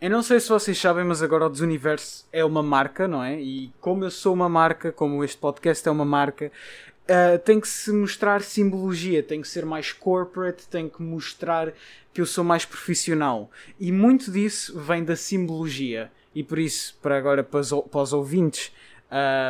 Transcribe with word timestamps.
Eu 0.00 0.08
não 0.08 0.22
sei 0.22 0.40
se 0.40 0.48
vocês 0.48 0.78
sabem, 0.78 1.04
mas 1.04 1.22
agora 1.22 1.44
o 1.44 1.50
Desuniverso 1.50 2.26
é 2.32 2.42
uma 2.42 2.62
marca, 2.62 3.06
não 3.06 3.22
é? 3.22 3.38
E 3.38 3.70
como 3.82 4.02
eu 4.02 4.10
sou 4.10 4.32
uma 4.32 4.48
marca, 4.48 4.90
como 4.90 5.22
este 5.22 5.36
podcast 5.36 5.86
é 5.86 5.90
uma 5.90 6.06
marca, 6.06 6.50
uh, 7.04 7.38
tem 7.40 7.60
que 7.60 7.68
se 7.68 7.92
mostrar 7.92 8.40
simbologia, 8.40 9.22
tem 9.22 9.42
que 9.42 9.48
ser 9.48 9.66
mais 9.66 9.92
corporate, 9.92 10.66
tem 10.68 10.88
que 10.88 11.02
mostrar 11.02 11.74
que 12.14 12.20
eu 12.22 12.24
sou 12.24 12.42
mais 12.42 12.64
profissional. 12.64 13.50
E 13.78 13.92
muito 13.92 14.32
disso 14.32 14.80
vem 14.80 15.04
da 15.04 15.14
simbologia. 15.14 16.10
E 16.34 16.42
por 16.42 16.58
isso, 16.58 16.96
para 17.02 17.18
agora, 17.18 17.44
para 17.44 17.60
os, 17.60 17.68
para 17.68 18.00
os 18.00 18.14
ouvintes, 18.14 18.72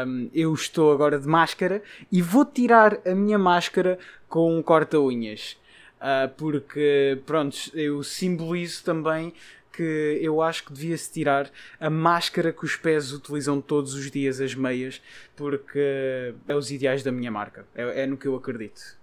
um, 0.05 0.31
eu 0.35 0.53
estou 0.53 0.93
agora 0.93 1.17
de 1.17 1.29
máscara 1.29 1.81
e 2.11 2.21
vou 2.21 2.45
tirar 2.45 2.99
a 3.07 3.15
minha 3.15 3.39
máscara 3.39 4.01
com 4.29 4.59
um 4.59 4.61
corta-unhas. 4.65 5.57
Uh, 6.01 6.29
porque, 6.37 7.21
pronto, 7.25 7.57
eu 7.73 8.03
simbolizo 8.03 8.83
também 8.83 9.33
que 9.81 10.19
eu 10.21 10.43
acho 10.43 10.65
que 10.67 10.75
devia-se 10.75 11.11
tirar 11.11 11.51
a 11.81 11.89
máscara 11.89 12.53
que 12.53 12.67
os 12.67 12.77
pés 12.77 13.15
utilizam 13.15 13.63
todos 13.63 13.95
os 13.95 14.11
dias, 14.11 14.39
as 14.39 14.55
meias, 14.55 15.01
porque 15.35 16.35
é 16.47 16.55
os 16.55 16.71
ideais 16.71 17.03
da 17.03 17.11
minha 17.11 17.31
marca. 17.31 17.67
É, 17.75 18.03
é 18.03 18.07
no 18.07 18.19
que 18.19 18.29
eu 18.29 18.37
acredito. 18.37 18.99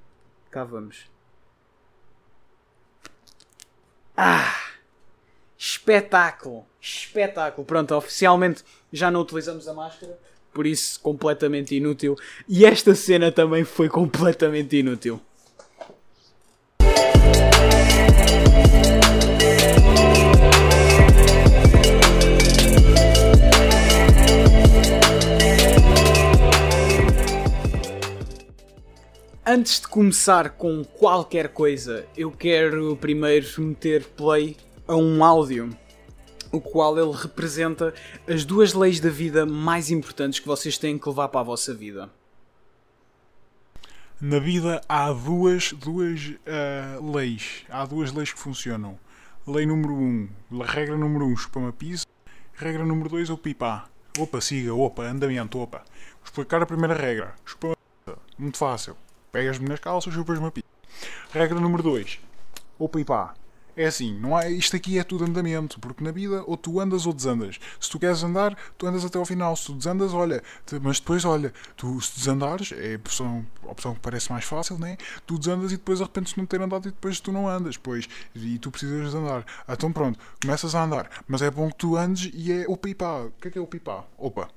Cá 0.51 0.63
vamos. 0.63 1.09
Ah! 4.15 4.55
Espetáculo! 5.57 6.63
Espetáculo! 6.79 7.65
Pronto, 7.65 7.95
oficialmente 7.95 8.63
já 8.93 9.09
não 9.09 9.21
utilizamos 9.21 9.67
a 9.67 9.73
máscara, 9.73 10.15
por 10.53 10.67
isso 10.67 10.99
completamente 10.99 11.75
inútil. 11.75 12.15
E 12.47 12.67
esta 12.67 12.93
cena 12.93 13.31
também 13.31 13.63
foi 13.63 13.89
completamente 13.89 14.77
inútil. 14.77 15.19
Antes 29.57 29.81
de 29.81 29.87
começar 29.87 30.51
com 30.51 30.83
qualquer 30.83 31.49
coisa, 31.49 32.05
eu 32.15 32.29
quero 32.29 32.95
primeiro 32.95 33.47
meter 33.59 34.05
play 34.05 34.55
a 34.87 34.95
um 34.95 35.23
áudio, 35.23 35.75
o 36.51 36.61
qual 36.61 36.95
ele 36.95 37.11
representa 37.11 37.91
as 38.27 38.45
duas 38.45 38.75
leis 38.75 38.99
da 38.99 39.09
vida 39.09 39.47
mais 39.47 39.89
importantes 39.89 40.39
que 40.39 40.45
vocês 40.45 40.77
têm 40.77 40.99
que 40.99 41.09
levar 41.09 41.29
para 41.29 41.39
a 41.39 41.43
vossa 41.43 41.73
vida. 41.73 42.07
Na 44.21 44.37
vida 44.37 44.79
há 44.87 45.11
duas, 45.11 45.73
duas 45.73 46.27
uh, 46.27 47.11
leis. 47.11 47.65
Há 47.67 47.83
duas 47.83 48.13
leis 48.13 48.31
que 48.31 48.39
funcionam. 48.39 48.99
Lei 49.47 49.65
número 49.65 49.95
1, 49.95 50.29
um, 50.51 50.61
regra 50.61 50.95
número 50.95 51.25
1, 51.25 51.31
um, 51.31 51.35
chupa 51.35 51.57
uma 51.57 51.73
pizza. 51.73 52.05
Regra 52.53 52.85
número 52.85 53.09
2, 53.09 53.31
o 53.31 53.37
pipá. 53.39 53.89
Opa, 54.19 54.39
siga, 54.39 54.71
opa, 54.75 55.01
andamento, 55.01 55.57
opa. 55.57 55.79
Vou 55.79 56.25
explicar 56.25 56.61
a 56.61 56.65
primeira 56.67 56.93
regra. 56.93 57.33
Chupa 57.43 57.69
uma 57.69 57.75
pizza. 58.05 58.21
Muito 58.37 58.59
fácil 58.59 58.95
Pegas-me 59.31 59.67
nas 59.67 59.79
calças, 59.79 60.13
chupas-me 60.13 60.47
a 60.47 60.51
pizza. 60.51 60.67
Regra 61.31 61.59
número 61.59 61.83
2. 61.83 62.19
Opa 62.79 62.99
e 62.99 63.05
pá. 63.05 63.33
É 63.77 63.85
assim, 63.85 64.17
não 64.19 64.35
há, 64.35 64.49
isto 64.49 64.75
aqui 64.75 64.97
é 64.97 65.03
tudo 65.03 65.23
andamento, 65.23 65.79
porque 65.79 66.03
na 66.03 66.09
vida 66.09 66.43
ou 66.47 66.57
tu 66.57 66.79
andas 66.79 67.05
ou 67.05 67.13
desandas. 67.13 67.59
Se 67.79 67.87
tu 67.87 67.99
queres 67.99 68.23
andar, 68.23 68.57
tu 68.75 68.87
andas 68.87 69.05
até 69.05 69.19
ao 69.19 69.25
final. 69.25 69.55
Se 69.55 69.67
tu 69.67 69.73
desandas, 69.73 70.15
olha, 70.15 70.41
mas 70.81 70.99
depois, 70.99 71.23
olha, 71.23 71.53
tu 71.75 72.01
se 72.01 72.17
desandares, 72.17 72.71
é 72.71 72.95
a 72.95 72.95
opção, 72.95 73.45
a 73.63 73.71
opção 73.71 73.93
que 73.93 73.99
parece 73.99 74.31
mais 74.31 74.45
fácil, 74.45 74.79
né? 74.79 74.97
Tu 75.27 75.37
desandas 75.37 75.71
e 75.71 75.77
depois 75.77 75.99
de 75.99 76.05
repente 76.05 76.35
não 76.35 76.47
ter 76.47 76.59
andado 76.59 76.87
e 76.87 76.91
depois 76.91 77.19
tu 77.19 77.31
não 77.31 77.47
andas, 77.47 77.77
pois, 77.77 78.09
e 78.33 78.57
tu 78.57 78.71
precisas 78.71 79.11
de 79.11 79.17
andar. 79.17 79.45
Então 79.69 79.93
pronto, 79.93 80.17
começas 80.41 80.73
a 80.73 80.83
andar, 80.83 81.07
mas 81.27 81.43
é 81.43 81.51
bom 81.51 81.69
que 81.69 81.75
tu 81.75 81.95
andes 81.95 82.31
e 82.33 82.51
é 82.51 82.65
opa 82.67 82.89
e 82.89 82.95
pá. 82.95 83.25
O 83.25 83.31
que 83.39 83.49
é 83.49 83.51
que 83.51 83.59
é 83.59 83.61
opa 83.61 83.77
e 83.77 83.79
pá? 83.79 84.03
Opa. 84.17 84.49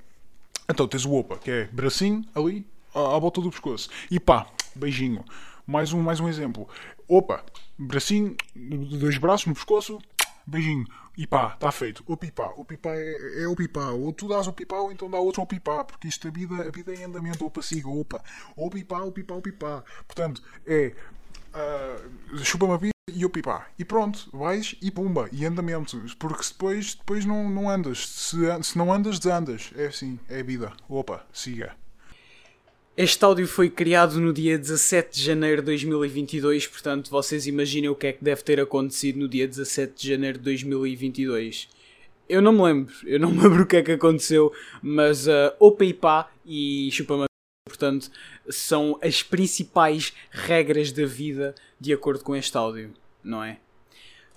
Então 0.66 0.88
tens 0.88 1.04
o 1.04 1.12
opa, 1.12 1.36
que 1.36 1.50
é 1.50 1.64
bracinho 1.66 2.24
ali, 2.34 2.66
à, 2.94 3.16
à 3.16 3.18
volta 3.18 3.42
do 3.42 3.50
pescoço. 3.50 3.90
E 4.10 4.18
pá, 4.18 4.46
beijinho. 4.74 5.24
Mais 5.66 5.92
um, 5.92 6.02
mais 6.02 6.20
um 6.20 6.28
exemplo. 6.28 6.68
Opa, 7.06 7.44
bracinho, 7.78 8.36
dois 8.54 9.18
braços 9.18 9.46
no 9.46 9.54
pescoço, 9.54 9.98
beijinho. 10.46 10.86
E 11.16 11.26
pá, 11.26 11.52
está 11.54 11.70
feito. 11.70 12.02
O 12.06 12.16
pipá, 12.16 12.52
o 12.56 12.64
pipá 12.64 12.90
é, 12.94 13.42
é, 13.42 13.46
o 13.46 13.54
pipá. 13.54 13.90
Ou 13.90 14.12
tu 14.12 14.28
dás 14.28 14.46
o 14.46 14.52
pipá 14.52 14.76
ou 14.76 14.90
então 14.90 15.10
dá 15.10 15.18
outro 15.18 15.40
ao 15.40 15.46
pipá. 15.46 15.84
Porque 15.84 16.08
isto 16.08 16.26
a 16.28 16.30
vida, 16.30 16.54
a 16.66 16.70
vida 16.70 16.94
é 16.94 17.04
andamento. 17.04 17.44
Opa, 17.44 17.60
siga, 17.62 17.88
opa. 17.88 18.22
Ou 18.56 18.70
pipá, 18.70 19.02
o 19.02 19.12
pipá, 19.12 19.34
o 19.34 19.42
pipá. 19.42 19.84
Portanto, 20.06 20.42
é. 20.66 20.94
Uh, 21.52 22.38
chupa-me 22.38 22.72
a 22.72 22.76
vida 22.76 22.94
e 23.12 23.24
o 23.24 23.30
pipá. 23.30 23.66
E 23.78 23.84
pronto, 23.84 24.30
vais 24.32 24.76
e 24.80 24.90
pumba. 24.90 25.28
E 25.32 25.44
andamento. 25.44 26.02
Porque 26.18 26.42
depois, 26.48 26.94
depois 26.94 27.24
não, 27.24 27.50
não 27.50 27.68
andas. 27.68 28.08
Se, 28.08 28.38
se 28.62 28.78
não 28.78 28.92
andas, 28.92 29.18
desandas. 29.18 29.72
É 29.76 29.86
assim, 29.86 30.18
é 30.28 30.40
a 30.40 30.42
vida. 30.42 30.72
Opa, 30.88 31.26
siga. 31.32 31.76
Este 33.02 33.24
áudio 33.24 33.48
foi 33.48 33.70
criado 33.70 34.20
no 34.20 34.30
dia 34.30 34.58
17 34.58 35.16
de 35.16 35.24
janeiro 35.24 35.62
de 35.62 35.66
2022, 35.68 36.66
portanto 36.66 37.10
vocês 37.10 37.46
imaginem 37.46 37.88
o 37.88 37.94
que 37.94 38.08
é 38.08 38.12
que 38.12 38.22
deve 38.22 38.42
ter 38.42 38.60
acontecido 38.60 39.20
no 39.20 39.26
dia 39.26 39.48
17 39.48 39.94
de 40.02 40.06
janeiro 40.06 40.36
de 40.36 40.44
2022. 40.44 41.70
Eu 42.28 42.42
não 42.42 42.52
me 42.52 42.60
lembro, 42.62 42.94
eu 43.06 43.18
não 43.18 43.30
me 43.30 43.40
lembro 43.42 43.62
o 43.62 43.66
que 43.66 43.76
é 43.76 43.82
que 43.82 43.92
aconteceu, 43.92 44.52
mas 44.82 45.26
uh, 45.26 45.50
Opa 45.58 45.82
e 45.86 45.94
Pá 45.94 46.30
e 46.44 46.90
Chupama, 46.92 47.24
portanto, 47.66 48.10
são 48.50 48.98
as 49.02 49.22
principais 49.22 50.12
regras 50.30 50.92
da 50.92 51.06
vida 51.06 51.54
de 51.80 51.94
acordo 51.94 52.22
com 52.22 52.36
este 52.36 52.54
áudio, 52.54 52.92
não 53.24 53.42
é? 53.42 53.60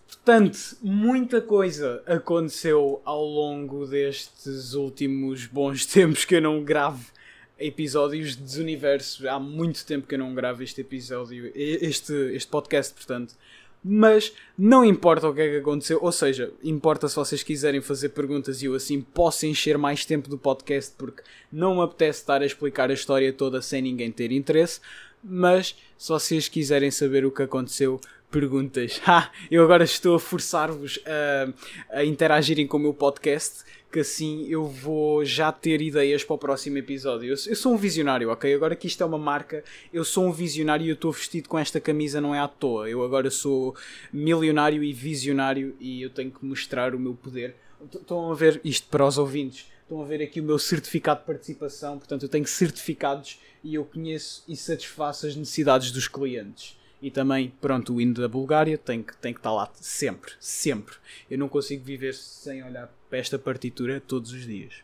Portanto, 0.07 0.77
muita 0.81 1.41
coisa 1.41 2.01
aconteceu 2.07 3.01
ao 3.03 3.25
longo 3.25 3.85
destes 3.85 4.73
últimos 4.73 5.47
bons 5.47 5.83
tempos 5.91 6.23
que 6.23 6.35
eu 6.35 6.41
não 6.41 6.63
gravo 6.63 7.11
episódios 7.59 8.35
de 8.35 8.43
Desuniverso. 8.43 9.27
Há 9.27 9.39
muito 9.39 9.85
tempo 9.85 10.07
que 10.07 10.15
eu 10.15 10.19
não 10.19 10.33
gravo 10.33 10.63
este 10.63 10.81
episódio, 10.81 11.51
este, 11.55 12.13
este 12.33 12.49
podcast, 12.49 12.93
portanto. 12.93 13.35
Mas 13.83 14.31
não 14.57 14.85
importa 14.85 15.27
o 15.27 15.33
que 15.33 15.41
é 15.41 15.49
que 15.49 15.57
aconteceu, 15.57 15.99
ou 16.01 16.11
seja, 16.11 16.51
importa 16.63 17.09
se 17.09 17.15
vocês 17.17 17.43
quiserem 17.43 17.81
fazer 17.81 18.09
perguntas 18.09 18.61
e 18.61 18.65
eu 18.65 18.75
assim 18.75 19.01
posso 19.01 19.45
encher 19.45 19.77
mais 19.77 20.05
tempo 20.05 20.29
do 20.29 20.37
podcast 20.37 20.93
porque 20.97 21.21
não 21.51 21.75
me 21.75 21.81
apetece 21.81 22.21
estar 22.21 22.41
a 22.41 22.45
explicar 22.45 22.89
a 22.89 22.93
história 22.93 23.33
toda 23.33 23.61
sem 23.61 23.81
ninguém 23.81 24.09
ter 24.09 24.31
interesse. 24.31 24.79
Mas 25.21 25.75
se 25.97 26.09
vocês 26.09 26.47
quiserem 26.47 26.91
saber 26.91 27.25
o 27.25 27.31
que 27.31 27.43
aconteceu, 27.43 27.99
perguntas. 28.31 29.01
Ha! 29.05 29.29
Eu 29.51 29.63
agora 29.63 29.83
estou 29.83 30.15
a 30.15 30.19
forçar-vos 30.19 30.99
a, 31.05 31.99
a 31.99 32.05
interagirem 32.05 32.65
com 32.65 32.77
o 32.77 32.79
meu 32.79 32.93
podcast 32.93 33.63
que 33.93 33.99
assim 33.99 34.47
eu 34.49 34.65
vou 34.65 35.23
já 35.23 35.51
ter 35.51 35.79
ideias 35.79 36.23
para 36.23 36.33
o 36.33 36.37
próximo 36.37 36.79
episódio. 36.79 37.27
Eu, 37.27 37.35
eu, 37.45 37.55
sou 37.55 37.75
um 37.75 37.77
visionário, 37.77 38.31
ok? 38.31 38.51
Agora 38.51 38.75
que 38.75 38.87
isto 38.87 39.03
é 39.03 39.05
uma 39.05 39.19
marca, 39.19 39.63
eu 39.93 40.03
sou 40.03 40.25
um 40.25 40.31
visionário 40.31 40.83
e 40.83 40.89
eu 40.89 40.95
estou 40.95 41.11
vestido 41.11 41.47
com 41.47 41.59
esta 41.59 41.79
camisa 41.79 42.19
não 42.19 42.33
é 42.33 42.39
à 42.39 42.47
toa. 42.47 42.89
Eu 42.89 43.03
agora 43.03 43.29
sou 43.29 43.75
milionário 44.11 44.83
e 44.83 44.91
visionário 44.91 45.75
e 45.79 46.01
eu 46.01 46.09
tenho 46.09 46.31
que 46.31 46.43
mostrar 46.43 46.95
o 46.95 46.99
meu 46.99 47.13
poder. 47.13 47.55
Estão 47.93 48.31
a 48.31 48.35
ver 48.35 48.59
isto 48.63 48.87
para 48.87 49.05
os 49.05 49.19
ouvintes? 49.19 49.67
Estão 49.83 50.01
a 50.01 50.05
ver 50.05 50.23
aqui 50.23 50.41
o 50.41 50.43
meu 50.43 50.57
certificado 50.57 51.19
de 51.19 51.27
participação, 51.27 51.99
portanto 51.99 52.23
eu 52.23 52.29
tenho 52.29 52.47
certificados 52.47 53.39
e 53.63 53.75
eu 53.75 53.85
conheço 53.85 54.43
e 54.47 54.55
satisfaço 54.55 55.27
as 55.27 55.35
necessidades 55.35 55.91
dos 55.91 56.07
clientes. 56.07 56.75
E 57.03 57.11
também, 57.11 57.53
pronto, 57.59 57.93
o 57.93 57.99
hino 57.99 58.13
da 58.13 58.29
Bulgária 58.29 58.77
tem 58.77 59.03
que, 59.03 59.13
tem 59.17 59.33
que 59.33 59.39
estar 59.41 59.51
lá 59.51 59.69
sempre, 59.73 60.31
sempre. 60.39 60.95
Eu 61.29 61.37
não 61.37 61.49
consigo 61.49 61.83
viver 61.83 62.13
sem 62.13 62.63
olhar 62.63 62.89
para 63.09 63.19
esta 63.19 63.37
partitura 63.37 63.99
todos 63.99 64.31
os 64.31 64.45
dias. 64.45 64.75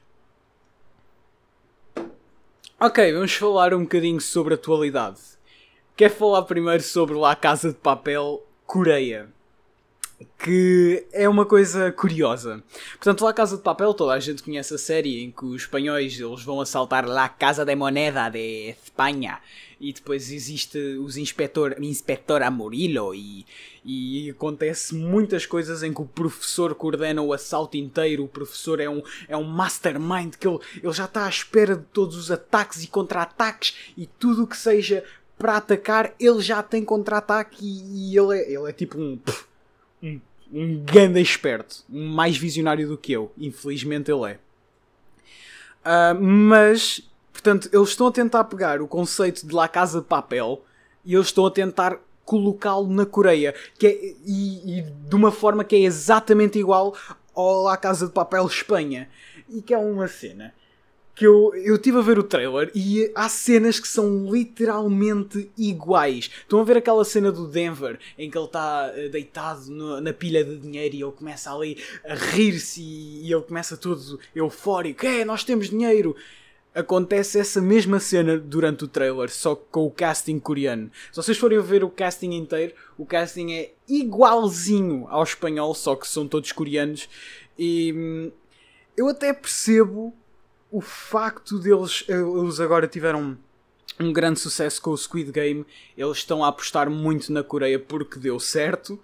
Ok, 2.78 3.13
vamos 3.13 3.34
falar 3.34 3.74
um 3.74 3.84
bocadinho 3.84 4.19
sobre 4.19 4.56
atualidade. 4.56 5.22
Quer 5.96 6.09
falar 6.09 6.41
primeiro 6.41 6.84
sobre 6.84 7.16
La 7.16 7.38
Casa 7.38 7.69
de 7.69 7.75
Papel 7.75 8.46
Coreia? 8.66 9.30
Que 10.38 11.06
é 11.12 11.28
uma 11.28 11.46
coisa 11.46 11.91
curiosa. 11.91 12.63
Portanto, 12.94 13.24
La 13.24 13.34
Casa 13.34 13.57
de 13.57 13.63
Papel, 13.63 13.94
toda 13.94 14.13
a 14.13 14.19
gente 14.19 14.44
conhece 14.44 14.74
a 14.74 14.77
série 14.77 15.24
em 15.24 15.31
que 15.31 15.45
os 15.45 15.62
espanhóis 15.62 16.19
eles 16.19 16.44
vão 16.44 16.60
assaltar 16.60 17.07
La 17.07 17.30
Casa 17.30 17.66
de 17.66 17.75
Moneda 17.75 18.30
de 18.30 18.75
Espanha 18.83 19.39
e 19.80 19.94
depois 19.94 20.31
existe 20.31 20.77
os 20.98 21.16
inspector, 21.16 21.75
inspector 21.80 22.42
Amorillo 22.42 23.16
e, 23.16 23.45
e 23.86 24.30
acontece 24.30 24.94
muitas 24.94 25.45
coisas 25.45 25.83
em 25.83 25.94
que 25.94 26.01
o 26.01 26.06
professor 26.06 26.75
coordena 26.75 27.22
o 27.22 27.31
assalto 27.31 27.77
inteiro, 27.77 28.25
o 28.25 28.27
professor 28.27 28.80
é 28.80 28.89
um, 28.89 29.01
é 29.27 29.38
um 29.38 29.44
mastermind 29.44 30.36
que 30.36 30.48
ele, 30.48 30.60
ele 30.83 30.94
já 30.94 31.06
está 31.06 31.25
à 31.25 31.30
espera 31.30 31.77
de 31.77 31.86
todos 31.94 32.18
os 32.18 32.30
ataques 32.30 32.83
e 32.83 32.88
contra-ataques 32.88 33.94
e 33.95 34.06
tudo 34.06 34.44
o 34.44 34.48
que 34.48 34.57
seja 34.57 35.04
para 35.38 35.56
atacar, 35.56 36.13
ele 36.19 36.42
já 36.42 36.62
tem 36.62 36.83
contra-ataque 36.83 37.65
e, 37.65 38.12
e, 38.12 38.18
ele, 38.18 38.38
é, 38.38 38.51
ele 38.51 38.69
é 38.69 38.74
tipo 38.74 39.00
um... 39.00 39.18
Pff, 39.18 39.49
um, 40.01 40.19
um 40.51 40.84
ganda 40.84 41.19
esperto, 41.19 41.84
mais 41.88 42.38
visionário 42.38 42.88
do 42.88 42.98
que 42.98 43.12
eu. 43.12 43.31
Infelizmente 43.38 44.12
ele 44.12 44.31
é. 44.31 44.40
Uh, 45.81 46.22
mas, 46.22 47.01
portanto, 47.31 47.69
eles 47.72 47.90
estão 47.90 48.07
a 48.07 48.12
tentar 48.12 48.44
pegar 48.46 48.81
o 48.81 48.88
conceito 48.88 49.48
de 49.48 49.54
La 49.54 49.68
Casa 49.68 50.01
de 50.01 50.07
Papel 50.07 50.63
e 51.06 51.13
eles 51.13 51.28
estão 51.28 51.46
a 51.46 51.51
tentar 51.51 52.00
colocá-lo 52.25 52.88
na 52.88 53.06
Coreia 53.06 53.56
que 53.80 53.88
é, 53.88 54.16
e, 54.25 54.80
e, 54.80 54.81
de 54.81 55.16
uma 55.16 55.31
forma 55.31 55.63
que 55.63 55.75
é 55.75 55.80
exatamente 55.80 56.60
igual 56.60 56.96
ou 57.34 57.63
La 57.63 57.78
Casa 57.78 58.07
de 58.07 58.12
Papel 58.12 58.46
Espanha. 58.46 59.10
E 59.50 59.62
que 59.63 59.74
é 59.74 59.78
uma 59.78 60.07
cena 60.07 60.54
que 61.15 61.27
eu, 61.27 61.53
eu 61.56 61.77
tive 61.77 61.97
a 61.97 62.01
ver 62.01 62.17
o 62.17 62.23
trailer 62.23 62.71
e 62.73 63.11
há 63.13 63.27
cenas 63.27 63.79
que 63.79 63.88
são 63.88 64.31
literalmente 64.31 65.51
iguais. 65.57 66.31
Estão 66.41 66.61
a 66.61 66.63
ver 66.63 66.77
aquela 66.77 67.03
cena 67.03 67.31
do 67.31 67.45
Denver 67.45 68.00
em 68.17 68.31
que 68.31 68.38
ele 68.38 68.45
está 68.45 68.91
eh, 68.95 69.09
deitado 69.09 69.69
no, 69.69 70.00
na 70.00 70.13
pilha 70.13 70.45
de 70.45 70.57
dinheiro 70.57 70.95
e 70.95 71.01
ele 71.01 71.11
começa 71.11 71.53
ali 71.53 71.77
a 72.06 72.15
rir-se 72.15 72.81
e, 72.81 73.27
e, 73.27 73.33
ele 73.33 73.41
começa 73.41 73.75
todo 73.75 74.17
eufórico: 74.33 75.06
É, 75.06 75.25
nós 75.25 75.44
temos 75.44 75.69
dinheiro! 75.69 76.15
Acontece 76.73 77.39
essa 77.39 77.59
mesma 77.59 78.00
cena 78.00 78.38
durante 78.38 78.83
o 78.83 78.88
trailer, 78.88 79.29
só 79.29 79.55
com 79.55 79.85
o 79.88 79.91
casting 79.91 80.39
coreano. 80.39 80.91
Se 81.12 81.17
vocês 81.17 81.38
forem 81.38 81.59
ver 81.59 81.83
o 81.83 81.89
casting 81.89 82.31
inteiro, 82.31 82.73
o 82.97 83.05
casting 83.05 83.51
é 83.53 83.73
igualzinho 83.88 85.07
ao 85.09 85.23
espanhol, 85.23 85.73
só 85.73 85.95
que 85.95 86.07
são 86.07 86.27
todos 86.27 86.51
coreanos. 86.51 87.09
E 87.57 87.91
hum, 87.91 88.31
eu 88.95 89.09
até 89.09 89.33
percebo 89.33 90.13
o 90.71 90.81
facto 90.81 91.57
deles 91.57 92.04
eles 92.07 92.60
agora 92.60 92.88
tiveram 92.88 93.38
um 94.00 94.13
grande 94.13 94.39
sucesso 94.39 94.81
com 94.81 94.92
o 94.92 94.98
Squid 94.98 95.31
Game, 95.31 95.66
eles 95.98 96.18
estão 96.18 96.44
a 96.44 96.48
apostar 96.48 96.89
muito 96.89 97.31
na 97.33 97.44
Coreia 97.44 97.77
porque 97.77 98.19
deu 98.19 98.39
certo. 98.39 99.00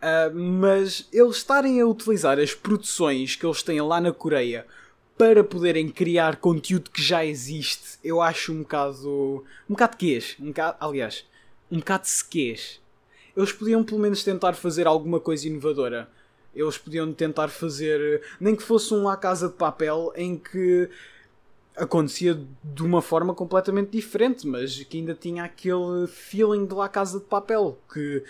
Uh, 0.00 0.34
mas 0.34 1.06
eles 1.12 1.36
estarem 1.36 1.78
a 1.78 1.86
utilizar 1.86 2.38
as 2.38 2.54
produções 2.54 3.36
que 3.36 3.44
eles 3.44 3.62
têm 3.62 3.82
lá 3.82 4.00
na 4.00 4.10
Coreia 4.10 4.66
para 5.20 5.44
poderem 5.44 5.90
criar 5.90 6.36
conteúdo 6.36 6.90
que 6.90 7.02
já 7.02 7.22
existe, 7.22 7.98
eu 8.02 8.22
acho 8.22 8.54
um 8.54 8.62
bocado. 8.62 9.44
um 9.68 9.74
bocado 9.74 9.98
quês. 9.98 10.34
Um 10.40 10.46
bocado, 10.46 10.78
aliás, 10.80 11.26
um 11.70 11.78
bocado 11.78 12.06
sequês. 12.06 12.80
Eles 13.36 13.52
podiam 13.52 13.84
pelo 13.84 14.00
menos 14.00 14.24
tentar 14.24 14.54
fazer 14.54 14.86
alguma 14.86 15.20
coisa 15.20 15.46
inovadora. 15.46 16.08
Eles 16.54 16.76
podiam 16.76 17.12
tentar 17.12 17.48
fazer, 17.48 18.22
nem 18.40 18.56
que 18.56 18.62
fosse 18.62 18.92
um 18.92 19.04
La 19.04 19.16
Casa 19.16 19.48
de 19.48 19.54
Papel 19.54 20.12
em 20.16 20.36
que 20.36 20.88
acontecia 21.76 22.38
de 22.62 22.82
uma 22.82 23.00
forma 23.00 23.34
completamente 23.34 23.90
diferente, 23.90 24.46
mas 24.46 24.82
que 24.84 24.98
ainda 24.98 25.14
tinha 25.14 25.44
aquele 25.44 26.06
feeling 26.08 26.66
de 26.66 26.74
La 26.74 26.88
Casa 26.88 27.18
de 27.18 27.24
Papel, 27.24 27.78
que 27.92 28.22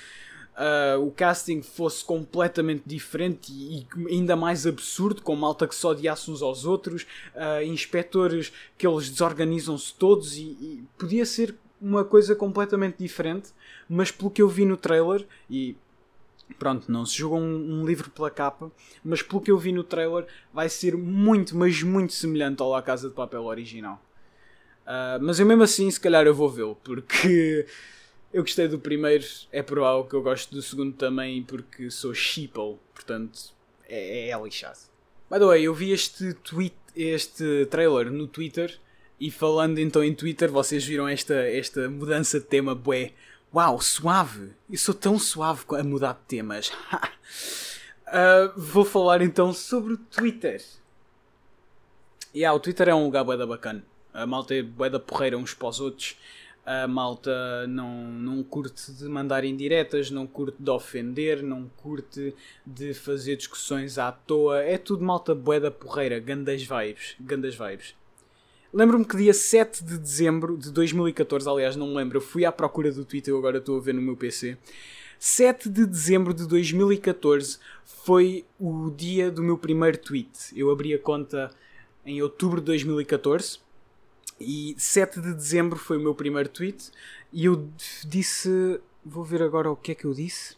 uh, 0.60 1.00
o 1.04 1.10
casting 1.10 1.62
fosse 1.62 2.04
completamente 2.04 2.82
diferente 2.86 3.50
e, 3.52 3.80
e, 3.80 4.14
ainda 4.14 4.36
mais 4.36 4.66
absurdo, 4.66 5.22
com 5.22 5.34
malta 5.34 5.66
que 5.66 5.74
só 5.74 5.90
odiasse 5.90 6.30
uns 6.30 6.42
aos 6.42 6.64
outros, 6.64 7.06
uh, 7.34 7.62
inspectores 7.62 8.52
que 8.76 8.86
eles 8.86 9.08
desorganizam-se 9.08 9.94
todos 9.94 10.36
e, 10.36 10.42
e 10.42 10.84
podia 10.98 11.24
ser 11.24 11.54
uma 11.80 12.04
coisa 12.04 12.36
completamente 12.36 12.98
diferente, 12.98 13.50
mas 13.88 14.10
pelo 14.10 14.30
que 14.30 14.42
eu 14.42 14.48
vi 14.48 14.66
no 14.66 14.76
trailer, 14.76 15.26
e 15.48 15.74
Pronto, 16.58 16.90
não 16.90 17.06
se 17.06 17.16
joga 17.16 17.36
um, 17.36 17.80
um, 17.80 17.86
livro 17.86 18.10
pela 18.10 18.30
capa, 18.30 18.70
mas 19.04 19.22
pelo 19.22 19.40
que 19.40 19.50
eu 19.50 19.58
vi 19.58 19.72
no 19.72 19.84
trailer, 19.84 20.26
vai 20.52 20.68
ser 20.68 20.96
muito, 20.96 21.56
mas 21.56 21.82
muito 21.82 22.12
semelhante 22.12 22.60
ao 22.60 22.70
La 22.70 22.82
Casa 22.82 23.08
de 23.08 23.14
Papel 23.14 23.44
original. 23.44 24.02
Uh, 24.82 25.22
mas 25.22 25.38
eu 25.38 25.46
mesmo 25.46 25.62
assim, 25.62 25.90
se 25.90 26.00
calhar 26.00 26.26
eu 26.26 26.34
vou 26.34 26.48
vê-lo, 26.48 26.76
porque 26.76 27.66
eu 28.32 28.42
gostei 28.42 28.68
do 28.68 28.78
primeiro, 28.78 29.24
é 29.52 29.62
provável 29.62 30.04
que 30.04 30.14
eu 30.14 30.22
goste 30.22 30.52
do 30.52 30.60
segundo 30.60 30.94
também, 30.94 31.42
porque 31.42 31.90
sou 31.90 32.12
sheeple, 32.12 32.78
portanto 32.94 33.54
é, 33.88 34.28
é, 34.28 34.30
é 34.30 34.42
lixado. 34.42 34.78
By 35.30 35.38
the 35.38 35.46
way, 35.46 35.62
eu 35.62 35.74
vi 35.74 35.92
este, 35.92 36.34
tweet, 36.34 36.74
este 36.96 37.66
trailer 37.66 38.10
no 38.10 38.26
Twitter, 38.26 38.78
e 39.20 39.30
falando 39.30 39.78
então 39.78 40.02
em 40.02 40.14
Twitter, 40.14 40.50
vocês 40.50 40.84
viram 40.84 41.06
esta, 41.06 41.34
esta 41.34 41.88
mudança 41.88 42.40
de 42.40 42.46
tema 42.46 42.74
bué 42.74 43.12
Uau, 43.52 43.80
suave! 43.80 44.52
Eu 44.70 44.78
sou 44.78 44.94
tão 44.94 45.18
suave 45.18 45.64
a 45.76 45.82
mudar 45.82 46.12
de 46.12 46.20
temas. 46.28 46.68
uh, 48.06 48.52
vou 48.56 48.84
falar 48.84 49.22
então 49.22 49.52
sobre 49.52 49.94
o 49.94 49.96
Twitter. 49.96 50.62
Yeah, 52.32 52.56
o 52.56 52.60
Twitter 52.60 52.88
é 52.88 52.94
um 52.94 53.06
lugar 53.06 53.24
bué 53.24 53.44
bacana. 53.44 53.84
A 54.14 54.24
malta 54.24 54.54
é 54.54 54.62
da 54.62 55.00
porreira 55.00 55.36
uns 55.36 55.52
para 55.52 55.66
os 55.66 55.80
outros. 55.80 56.16
A 56.64 56.86
malta 56.86 57.66
não, 57.66 58.04
não 58.04 58.44
curte 58.44 58.92
de 58.92 59.08
mandar 59.08 59.44
indiretas, 59.44 60.12
não 60.12 60.28
curte 60.28 60.62
de 60.62 60.70
ofender, 60.70 61.42
não 61.42 61.68
curte 61.78 62.32
de 62.64 62.94
fazer 62.94 63.34
discussões 63.34 63.98
à 63.98 64.12
toa. 64.12 64.62
É 64.62 64.78
tudo 64.78 65.02
malta 65.02 65.34
da 65.34 65.72
porreira, 65.72 66.20
gandas 66.20 66.62
vibes, 66.62 67.16
gandas 67.18 67.56
vibes. 67.56 67.96
Lembro-me 68.72 69.04
que 69.04 69.16
dia 69.16 69.34
7 69.34 69.82
de 69.82 69.98
dezembro 69.98 70.56
de 70.56 70.70
2014, 70.70 71.48
aliás, 71.48 71.74
não 71.74 71.88
me 71.88 71.96
lembro, 71.96 72.18
eu 72.18 72.22
fui 72.22 72.44
à 72.44 72.52
procura 72.52 72.92
do 72.92 73.04
Twitter, 73.04 73.34
agora 73.34 73.58
estou 73.58 73.76
a 73.76 73.80
ver 73.80 73.92
no 73.92 74.00
meu 74.00 74.16
PC. 74.16 74.56
7 75.18 75.68
de 75.68 75.84
dezembro 75.84 76.32
de 76.32 76.46
2014 76.46 77.58
foi 77.84 78.44
o 78.60 78.88
dia 78.90 79.28
do 79.28 79.42
meu 79.42 79.58
primeiro 79.58 79.98
tweet. 79.98 80.30
Eu 80.54 80.70
abri 80.70 80.94
a 80.94 80.98
conta 81.00 81.50
em 82.06 82.22
outubro 82.22 82.60
de 82.60 82.66
2014 82.66 83.58
e 84.40 84.76
7 84.78 85.20
de 85.20 85.34
dezembro 85.34 85.76
foi 85.76 85.96
o 85.96 86.00
meu 86.00 86.14
primeiro 86.14 86.48
tweet 86.48 86.92
e 87.32 87.46
eu 87.46 87.68
disse. 88.06 88.80
Vou 89.04 89.24
ver 89.24 89.42
agora 89.42 89.70
o 89.70 89.76
que 89.76 89.92
é 89.92 89.94
que 89.94 90.04
eu 90.04 90.14
disse. 90.14 90.56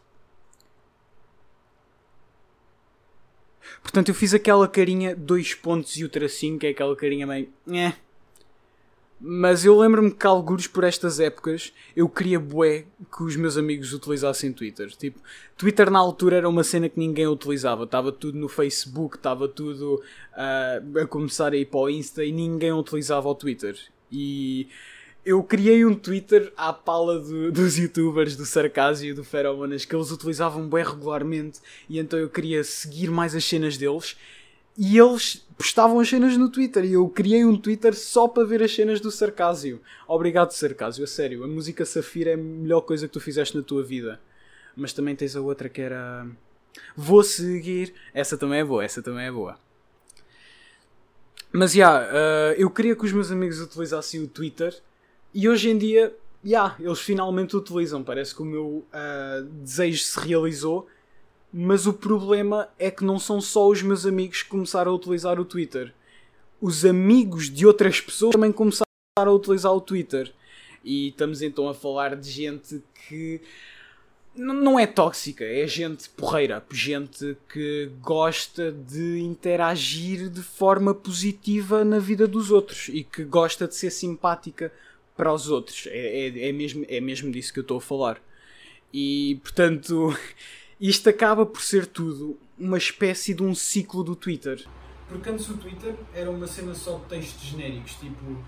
Portanto, 3.83 4.09
eu 4.09 4.15
fiz 4.15 4.35
aquela 4.35 4.69
carinha, 4.69 5.15
dois 5.15 5.55
pontos 5.55 5.97
e 5.97 6.05
o 6.05 6.09
tracinho, 6.09 6.59
que 6.59 6.67
é 6.67 6.71
aquela 6.71 6.95
carinha 6.97 7.27
meio. 7.27 7.49
Eh. 7.71 7.93
Mas 9.25 9.65
eu 9.65 9.79
lembro-me 9.79 10.11
que, 10.11 10.27
alguns 10.27 10.67
por 10.67 10.83
estas 10.83 11.21
épocas, 11.21 11.73
eu 11.95 12.09
queria 12.09 12.41
bué 12.41 12.87
que 13.17 13.23
os 13.23 13.37
meus 13.37 13.57
amigos 13.57 13.93
utilizassem 13.93 14.53
Twitter. 14.53 14.91
Tipo, 14.97 15.21
Twitter 15.57 15.91
na 15.91 16.01
altura 16.01 16.39
era 16.39 16.49
uma 16.49 16.65
cena 16.65 16.89
que 16.89 16.99
ninguém 16.99 17.29
utilizava. 17.29 17.85
Estava 17.85 18.11
tudo 18.11 18.37
no 18.37 18.49
Facebook, 18.49 19.17
estava 19.17 19.47
tudo 19.47 20.03
uh, 20.33 20.99
a 20.99 21.07
começar 21.07 21.53
a 21.53 21.57
ir 21.57 21.67
para 21.67 21.81
o 21.81 21.89
Insta 21.89 22.25
e 22.25 22.33
ninguém 22.33 22.73
utilizava 22.73 23.29
o 23.29 23.35
Twitter. 23.35 23.79
E 24.11 24.67
eu 25.25 25.43
criei 25.43 25.85
um 25.85 25.95
Twitter 25.95 26.53
à 26.57 26.73
pala 26.73 27.19
do, 27.19 27.53
dos 27.53 27.79
youtubers 27.79 28.37
do 28.37 28.45
Sarcásio 28.45 29.11
e 29.11 29.15
do 29.15 29.23
Feromonas 29.23 29.85
que 29.85 29.95
eles 29.95 30.11
utilizavam 30.11 30.69
bem 30.69 30.85
regularmente 30.85 31.61
e 31.89 31.99
então 31.99 32.19
eu 32.19 32.29
queria 32.29 32.65
seguir 32.65 33.09
mais 33.09 33.35
as 33.35 33.45
cenas 33.45 33.77
deles 33.77 34.17
e 34.77 34.99
eles 34.99 35.47
postavam 35.57 36.01
as 36.01 36.09
cenas 36.09 36.37
no 36.37 36.49
Twitter 36.51 36.85
e 36.85 36.95
eu 36.95 37.09
criei 37.09 37.45
um 37.45 37.57
Twitter 37.57 37.95
só 37.95 38.27
para 38.27 38.45
ver 38.45 38.63
as 38.63 38.75
cenas 38.75 39.01
do 39.01 39.11
Sarcásio. 39.11 39.81
Obrigado, 40.09 40.51
Sarcásio, 40.53 41.05
a 41.05 41.07
sério. 41.07 41.45
A 41.45 41.47
música 41.47 41.85
Safira 41.85 42.31
é 42.31 42.35
a 42.35 42.39
melhor 42.39 42.81
coisa 42.81 43.07
que 43.07 43.13
tu 43.13 43.21
fizeste 43.21 43.57
na 43.57 43.63
tua 43.63 43.83
vida. 43.83 44.19
Mas 44.75 44.95
também 44.95 45.15
tens 45.15 45.37
a 45.37 45.43
outra 45.43 45.69
que 45.69 45.83
era. 45.83 46.27
Vou 46.97 47.23
seguir. 47.23 47.93
Essa 48.15 48.39
também 48.39 48.61
é 48.61 48.65
boa, 48.65 48.83
essa 48.83 49.03
também 49.03 49.27
é 49.27 49.31
boa. 49.31 49.59
Mas 51.53 51.73
já, 51.73 52.01
yeah, 52.01 52.15
uh, 52.17 52.55
eu 52.59 52.71
queria 52.71 52.97
que 52.97 53.05
os 53.05 53.13
meus 53.13 53.31
amigos 53.31 53.61
utilizassem 53.61 54.23
o 54.23 54.27
Twitter 54.27 54.75
e 55.35 55.49
hoje 55.49 55.71
em 55.71 55.79
dia, 55.79 56.15
já, 56.45 56.51
yeah, 56.51 56.77
eles 56.81 57.01
finalmente 57.01 57.57
utilizam. 57.57 58.03
Parece 58.03 58.35
que 58.35 58.43
o 58.43 58.45
meu 58.45 58.67
uh, 58.67 59.45
desejo 59.63 60.03
se 60.05 60.21
realizou. 60.21 60.87
Mas 61.53 61.87
o 61.87 61.93
problema 61.93 62.69
é 62.79 62.91
que 62.91 63.05
não 63.05 63.19
são 63.19 63.41
só 63.41 63.69
os 63.69 63.83
meus 63.83 64.07
amigos 64.07 64.43
que 64.43 64.49
começaram 64.49 64.91
a 64.91 64.95
utilizar 64.95 65.39
o 65.39 65.45
Twitter. 65.45 65.93
Os 66.61 66.85
amigos 66.85 67.51
de 67.51 67.67
outras 67.67 68.01
pessoas 68.01 68.33
também 68.33 68.51
começaram 68.51 68.87
a 69.17 69.31
utilizar 69.31 69.73
o 69.73 69.81
Twitter. 69.81 70.33
E 70.83 71.09
estamos 71.09 71.43
então 71.43 71.69
a 71.69 71.75
falar 71.75 72.17
de 72.17 72.31
gente 72.31 72.83
que 73.07 73.41
não 74.35 74.79
é 74.79 74.87
tóxica, 74.87 75.45
é 75.45 75.67
gente 75.67 76.09
porreira, 76.09 76.65
gente 76.71 77.37
que 77.53 77.91
gosta 78.01 78.73
de 78.73 79.21
interagir 79.21 80.31
de 80.31 80.43
forma 80.43 80.95
positiva 80.95 81.85
na 81.85 81.99
vida 81.99 82.27
dos 82.27 82.51
outros 82.51 82.89
e 82.89 83.05
que 83.05 83.25
gosta 83.25 83.69
de 83.69 83.75
ser 83.75 83.91
simpática 83.91 84.73
para 85.17 85.33
os 85.33 85.49
outros. 85.49 85.87
É, 85.89 86.27
é, 86.29 86.49
é, 86.49 86.53
mesmo, 86.53 86.85
é 86.89 87.01
mesmo 87.01 87.31
disso 87.31 87.53
que 87.53 87.59
eu 87.59 87.63
estou 87.63 87.79
a 87.79 87.81
falar. 87.81 88.21
E 88.93 89.41
portanto, 89.43 90.17
isto 90.81 91.09
acaba 91.09 91.47
por 91.47 91.63
ser 91.63 91.87
tudo 91.87 92.39
uma 92.59 92.79
espécie 92.79 93.35
de 93.35 93.43
um 93.43 93.55
ciclo 93.55 94.05
do 94.05 94.15
Twitter. 94.15 94.65
Porque 95.09 95.29
antes 95.29 95.49
o 95.49 95.57
Twitter 95.57 95.95
era 96.15 96.31
uma 96.31 96.47
cena 96.47 96.75
só 96.75 96.99
de 96.99 97.05
textos 97.07 97.43
genéricos, 97.43 97.95
tipo. 97.95 98.43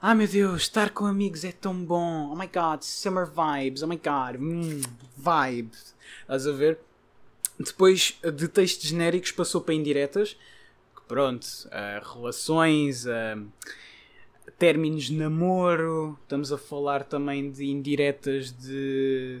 Ah 0.00 0.14
meu 0.14 0.28
Deus, 0.28 0.62
estar 0.62 0.90
com 0.90 1.06
amigos 1.06 1.44
é 1.44 1.52
tão 1.52 1.74
bom. 1.84 2.30
Oh 2.30 2.36
my 2.36 2.46
god, 2.46 2.82
summer 2.82 3.26
vibes. 3.26 3.82
Oh 3.82 3.86
my 3.86 3.96
god, 3.96 4.38
mm, 4.38 4.82
vibes. 5.16 5.94
Estás 6.20 6.46
a 6.46 6.52
ver? 6.52 6.78
Depois 7.58 8.18
de 8.34 8.48
textos 8.48 8.88
genéricos 8.88 9.32
passou 9.32 9.60
para 9.60 9.74
indiretas. 9.74 10.36
Pronto, 11.06 11.46
uh, 11.66 12.14
relações, 12.14 13.06
uh, 13.06 13.46
términos 14.58 15.04
de 15.04 15.14
namoro, 15.14 16.18
estamos 16.22 16.52
a 16.52 16.58
falar 16.58 17.04
também 17.04 17.50
de 17.50 17.66
indiretas 17.66 18.52
de, 18.52 19.40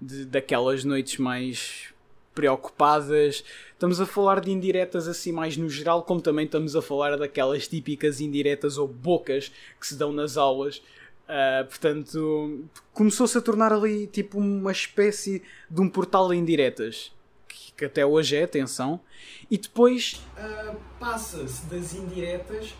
de 0.00 0.24
daquelas 0.24 0.84
noites 0.84 1.18
mais 1.18 1.92
preocupadas. 2.34 3.42
Estamos 3.72 4.00
a 4.00 4.06
falar 4.06 4.40
de 4.40 4.50
indiretas 4.50 5.08
assim 5.08 5.32
mais 5.32 5.56
no 5.56 5.68
geral, 5.68 6.02
como 6.02 6.20
também 6.20 6.44
estamos 6.44 6.76
a 6.76 6.82
falar 6.82 7.16
daquelas 7.16 7.66
típicas 7.66 8.20
indiretas 8.20 8.78
ou 8.78 8.86
bocas 8.86 9.50
que 9.80 9.86
se 9.86 9.96
dão 9.96 10.12
nas 10.12 10.36
aulas. 10.36 10.82
Uh, 11.26 11.66
portanto, 11.66 12.64
começou-se 12.92 13.36
a 13.36 13.40
tornar 13.40 13.72
ali 13.72 14.06
tipo 14.06 14.38
uma 14.38 14.70
espécie 14.70 15.42
de 15.68 15.80
um 15.80 15.88
portal 15.88 16.28
de 16.28 16.36
indiretas. 16.36 17.12
Que, 17.76 17.84
até 17.84 18.06
hoje 18.06 18.36
é, 18.36 18.44
atenção, 18.44 19.00
e 19.50 19.58
depois 19.58 20.22
uh, 20.38 20.76
passa-se 20.98 21.66
das 21.66 21.94
indiretas 21.94 22.74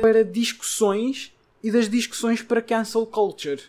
para, 0.00 0.24
discussões 0.24 1.32
e 1.62 1.70
das 1.70 1.88
discussões 1.88 2.42
para 2.42 2.62
cancel 2.62 3.06
culture. 3.06 3.62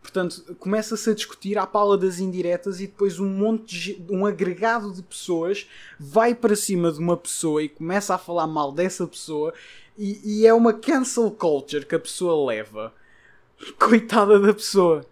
Portanto, 0.00 0.56
começa-se 0.58 1.10
a 1.10 1.14
discutir 1.14 1.58
à 1.58 1.66
pala 1.66 1.98
das 1.98 2.18
indiretas 2.18 2.80
e 2.80 2.86
depois 2.86 3.18
um 3.18 3.28
monte 3.28 3.94
de, 3.94 4.12
um 4.12 4.24
agregado 4.24 4.92
de 4.92 5.02
pessoas 5.02 5.66
vai 5.98 6.34
para 6.34 6.56
cima 6.56 6.90
de 6.90 6.98
uma 6.98 7.16
pessoa 7.16 7.62
e 7.62 7.68
começa 7.68 8.14
a 8.14 8.18
falar 8.18 8.46
mal 8.46 8.72
dessa 8.72 9.06
pessoa 9.06 9.52
e, 9.98 10.20
e 10.24 10.46
é 10.46 10.54
uma 10.54 10.72
cancel 10.72 11.30
culture 11.30 11.84
que 11.84 11.94
a 11.94 11.98
pessoa 11.98 12.48
leva. 12.48 12.94
Coitada 13.78 14.38
da 14.38 14.54
pessoa. 14.54 15.04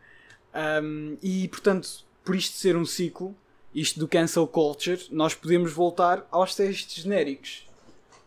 Um, 0.82 1.18
e 1.22 1.48
portanto, 1.48 2.04
por 2.25 2.34
isto 2.34 2.56
ser 2.56 2.76
um 2.76 2.86
ciclo, 2.86 3.34
isto 3.75 4.00
do 4.00 4.08
cancel 4.08 4.46
culture, 4.46 5.06
nós 5.10 5.34
podemos 5.34 5.72
voltar 5.72 6.26
aos 6.30 6.54
testes 6.54 7.02
genéricos. 7.02 7.66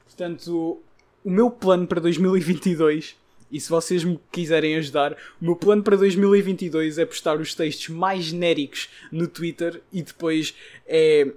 Portanto, 0.05 0.79
o 1.29 1.31
meu 1.31 1.51
plano 1.51 1.85
para 1.85 2.01
2022 2.01 3.15
e 3.51 3.59
se 3.59 3.69
vocês 3.69 4.03
me 4.03 4.19
quiserem 4.31 4.75
ajudar, 4.77 5.13
o 5.39 5.45
meu 5.45 5.55
plano 5.55 5.83
para 5.83 5.95
2022 5.95 6.97
é 6.97 7.05
postar 7.05 7.39
os 7.39 7.53
textos 7.53 7.89
mais 7.89 8.25
genéricos 8.25 8.89
no 9.11 9.27
Twitter 9.27 9.79
e 9.93 10.01
depois 10.01 10.55
é 10.87 11.31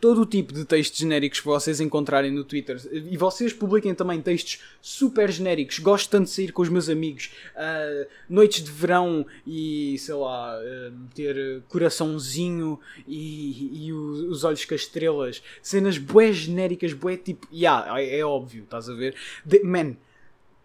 todo 0.00 0.22
o 0.22 0.26
tipo 0.26 0.52
de 0.52 0.64
textos 0.64 0.98
genéricos 0.98 1.40
que 1.40 1.46
vocês 1.46 1.80
encontrarem 1.80 2.30
no 2.30 2.44
Twitter 2.44 2.78
e 2.92 3.16
vocês 3.16 3.52
publiquem 3.52 3.94
também 3.94 4.20
textos 4.20 4.60
super 4.82 5.30
genéricos. 5.30 5.78
Gosto 5.78 6.10
tanto 6.10 6.24
de 6.24 6.30
sair 6.30 6.52
com 6.52 6.62
os 6.62 6.68
meus 6.68 6.88
amigos, 6.88 7.30
uh, 7.54 8.06
noites 8.28 8.62
de 8.62 8.70
verão 8.70 9.24
e 9.46 9.96
sei 9.98 10.14
lá, 10.14 10.58
uh, 10.58 10.92
ter 11.14 11.62
coraçãozinho 11.68 12.78
e, 13.06 13.86
e 13.86 13.92
os 13.92 14.44
olhos 14.44 14.64
com 14.64 14.74
as 14.74 14.82
estrelas, 14.82 15.42
cenas 15.62 15.96
bué 15.96 16.32
genéricas, 16.32 16.92
bué 16.92 17.16
tipo, 17.16 17.48
yeah, 17.52 18.00
é, 18.00 18.18
é 18.18 18.24
óbvio, 18.24 18.64
estás 18.64 18.88
a 18.90 18.94
ver? 18.94 19.14
De, 19.44 19.62
man, 19.62 19.96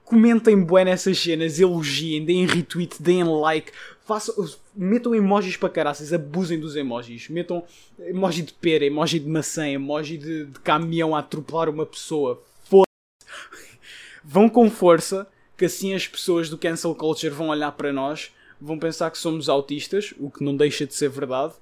comentem 0.04 0.62
bué 0.62 0.84
nessas 0.84 1.18
cenas, 1.18 1.60
elogiem, 1.60 2.26
deem 2.26 2.46
retweet, 2.46 3.02
deem 3.02 3.24
like, 3.24 3.72
façam, 4.06 4.36
metam 4.76 5.16
emojis 5.16 5.58
para 5.58 5.70
caraças, 5.70 6.14
abusem 6.14 6.60
dos 6.60 6.76
emojis, 6.76 7.30
metam 7.30 7.64
emoji 8.00 8.42
de 8.42 8.54
pera, 8.54 8.86
emoji 8.86 9.20
de 9.20 9.30
maçã, 9.30 9.68
emoji 9.68 10.18
de, 10.18 10.46
de 10.46 10.60
caminhão 10.60 11.16
a 11.16 11.20
atropelar 11.20 11.70
uma 11.70 11.86
pessoa, 11.86 12.42
foda 12.64 12.88
Vão 14.24 14.48
com 14.50 14.70
força, 14.70 15.28
que 15.58 15.66
assim 15.66 15.94
as 15.94 16.08
pessoas 16.08 16.50
do 16.50 16.58
cancel 16.58 16.96
culture 16.96 17.34
vão 17.34 17.50
olhar 17.50 17.72
para 17.74 17.92
nós, 17.92 18.32
vão 18.60 18.80
pensar 18.80 19.12
que 19.12 19.18
somos 19.18 19.50
autistas, 19.50 20.14
o 20.18 20.30
que 20.30 20.44
não 20.44 20.56
deixa 20.56 20.86
de 20.86 20.94
ser 20.94 21.10
verdade, 21.10 21.54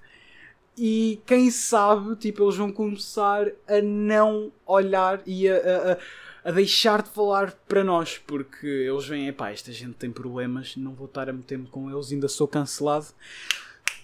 e 0.77 1.19
quem 1.25 1.51
sabe, 1.51 2.15
tipo, 2.15 2.43
eles 2.43 2.55
vão 2.55 2.71
começar 2.71 3.48
a 3.67 3.81
não 3.81 4.51
olhar 4.65 5.21
e 5.27 5.48
a, 5.50 5.55
a, 5.55 5.91
a 5.93 5.98
a 6.43 6.51
deixar 6.51 7.01
de 7.01 7.10
falar 7.10 7.51
para 7.67 7.83
nós, 7.83 8.17
porque 8.17 8.65
eles 8.65 9.07
veem, 9.07 9.31
pá, 9.31 9.51
esta 9.51 9.71
gente 9.71 9.93
tem 9.93 10.12
problemas, 10.12 10.75
não 10.75 10.93
vou 10.93 11.05
estar 11.05 11.29
a 11.29 11.33
meter-me 11.33 11.67
com 11.67 11.89
eles, 11.89 12.12
ainda 12.12 12.27
sou 12.27 12.48
cancelado. 12.48 13.07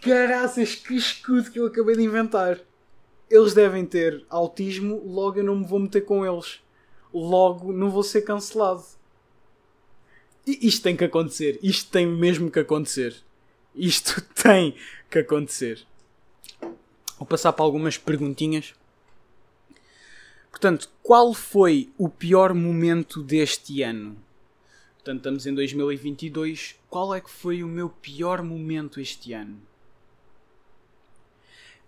Caraças, 0.01 0.75
que 0.75 0.95
escudo 0.95 1.51
que 1.51 1.59
eu 1.59 1.67
acabei 1.67 1.95
de 1.95 2.03
inventar! 2.03 2.59
Eles 3.29 3.53
devem 3.53 3.85
ter 3.85 4.23
autismo, 4.29 5.01
logo 5.05 5.39
eu 5.39 5.43
não 5.43 5.55
me 5.55 5.65
vou 5.65 5.79
meter 5.79 6.01
com 6.01 6.25
eles. 6.25 6.61
Logo 7.13 7.73
não 7.73 7.89
vou 7.89 8.03
ser 8.03 8.21
cancelado. 8.21 8.83
E 10.45 10.67
isto 10.67 10.83
tem 10.83 10.95
que 10.95 11.03
acontecer. 11.03 11.59
Isto 11.61 11.91
tem 11.91 12.07
mesmo 12.07 12.49
que 12.49 12.59
acontecer. 12.59 13.15
Isto 13.75 14.21
tem 14.41 14.75
que 15.09 15.19
acontecer. 15.19 15.85
Vou 17.17 17.27
passar 17.27 17.51
para 17.51 17.65
algumas 17.65 17.97
perguntinhas. 17.97 18.73
Portanto, 20.57 20.89
qual 21.03 21.35
foi 21.35 21.91
o 21.99 22.09
pior 22.09 22.51
momento 22.51 23.21
deste 23.21 23.83
ano? 23.83 24.17
Portanto, 24.95 25.17
estamos 25.17 25.45
em 25.45 25.53
2022. 25.53 26.79
Qual 26.89 27.13
é 27.13 27.21
que 27.21 27.29
foi 27.29 27.61
o 27.61 27.67
meu 27.67 27.89
pior 27.89 28.41
momento 28.41 28.99
este 28.99 29.33
ano? 29.33 29.61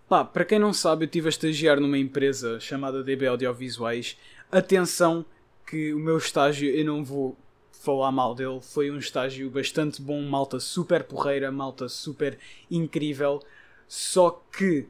Pá, 0.08 0.24
para 0.24 0.44
quem 0.44 0.60
não 0.60 0.72
sabe, 0.72 1.02
eu 1.02 1.06
estive 1.06 1.26
a 1.26 1.30
estagiar 1.30 1.80
numa 1.80 1.98
empresa 1.98 2.60
chamada 2.60 3.02
DB 3.02 3.26
Audiovisuais. 3.26 4.16
Atenção 4.52 5.24
que 5.66 5.92
o 5.92 5.98
meu 5.98 6.18
estágio, 6.18 6.70
eu 6.70 6.84
não 6.84 7.04
vou 7.04 7.36
falar 7.72 8.12
mal 8.12 8.36
dele, 8.36 8.60
foi 8.60 8.88
um 8.88 8.98
estágio 8.98 9.50
bastante 9.50 10.00
bom, 10.00 10.22
malta 10.22 10.60
super 10.60 11.02
porreira, 11.02 11.50
malta 11.50 11.88
super 11.88 12.38
incrível. 12.70 13.42
Só 13.88 14.30
que 14.56 14.86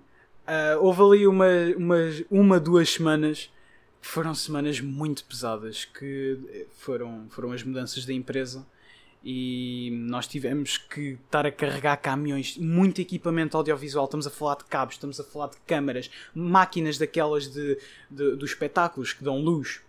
uh, 0.46 0.78
houve 0.80 1.00
ali 1.00 1.26
uma, 1.26 1.46
uma, 1.78 1.96
uma, 2.30 2.60
duas 2.60 2.90
semanas 2.90 3.50
foram 4.00 4.34
semanas 4.34 4.80
muito 4.80 5.24
pesadas 5.24 5.84
que 5.84 6.66
foram, 6.76 7.26
foram 7.30 7.52
as 7.52 7.62
mudanças 7.62 8.04
da 8.04 8.12
empresa 8.12 8.66
e 9.22 9.90
nós 9.92 10.26
tivemos 10.26 10.78
que 10.78 11.18
estar 11.24 11.44
a 11.44 11.52
carregar 11.52 11.96
caminhões, 11.98 12.56
muito 12.56 13.00
equipamento 13.00 13.56
audiovisual. 13.56 14.06
Estamos 14.06 14.26
a 14.26 14.30
falar 14.30 14.56
de 14.56 14.64
cabos, 14.64 14.94
estamos 14.94 15.20
a 15.20 15.24
falar 15.24 15.48
de 15.48 15.58
câmaras, 15.66 16.10
máquinas 16.34 16.96
daquelas 16.96 17.48
de, 17.48 17.78
de, 18.10 18.36
dos 18.36 18.50
espetáculos 18.50 19.12
que 19.12 19.22
dão 19.22 19.38
luz. 19.40 19.82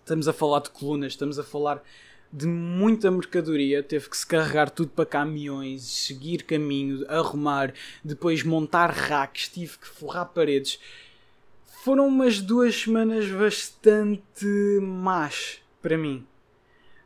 Estamos 0.00 0.26
a 0.26 0.32
falar 0.32 0.60
de 0.60 0.70
colunas, 0.70 1.12
estamos 1.12 1.38
a 1.38 1.44
falar 1.44 1.82
de 2.32 2.46
muita 2.46 3.10
mercadoria. 3.10 3.82
Teve 3.82 4.08
que 4.08 4.16
se 4.16 4.26
carregar 4.26 4.70
tudo 4.70 4.90
para 4.90 5.04
caminhões, 5.04 5.82
seguir 5.82 6.44
caminho, 6.44 7.04
arrumar, 7.10 7.74
depois 8.02 8.42
montar 8.42 8.90
racks, 8.90 9.48
tive 9.48 9.76
que 9.76 9.86
forrar 9.86 10.26
paredes 10.26 10.80
foram 11.82 12.06
umas 12.06 12.40
duas 12.40 12.76
semanas 12.76 13.28
bastante 13.28 14.46
más 14.80 15.58
para 15.82 15.98
mim. 15.98 16.24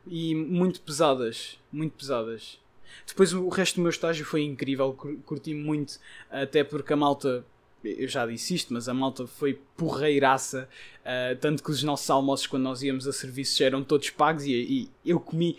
E 0.05 0.35
muito 0.35 0.81
pesadas. 0.81 1.57
Muito 1.71 1.93
pesadas. 1.93 2.59
Depois 3.07 3.33
o 3.33 3.49
resto 3.49 3.77
do 3.77 3.81
meu 3.81 3.89
estágio 3.89 4.23
foi 4.23 4.43
incrível, 4.43 4.93
curti 5.25 5.55
muito, 5.55 5.99
até 6.29 6.63
porque 6.63 6.93
a 6.93 6.95
malta, 6.95 7.43
eu 7.83 8.07
já 8.07 8.27
disse 8.27 8.53
isto, 8.53 8.71
mas 8.71 8.87
a 8.87 8.93
malta 8.93 9.25
foi 9.25 9.59
porreiraça, 9.75 10.69
uh, 11.01 11.35
tanto 11.37 11.63
que 11.63 11.71
os 11.71 11.81
nossos 11.81 12.09
almoços 12.09 12.45
quando 12.45 12.63
nós 12.63 12.83
íamos 12.83 13.07
a 13.07 13.13
serviços 13.13 13.59
eram 13.59 13.83
todos 13.83 14.11
pagos 14.11 14.45
e, 14.45 14.51
e 14.53 14.89
eu 15.03 15.19
comi 15.19 15.57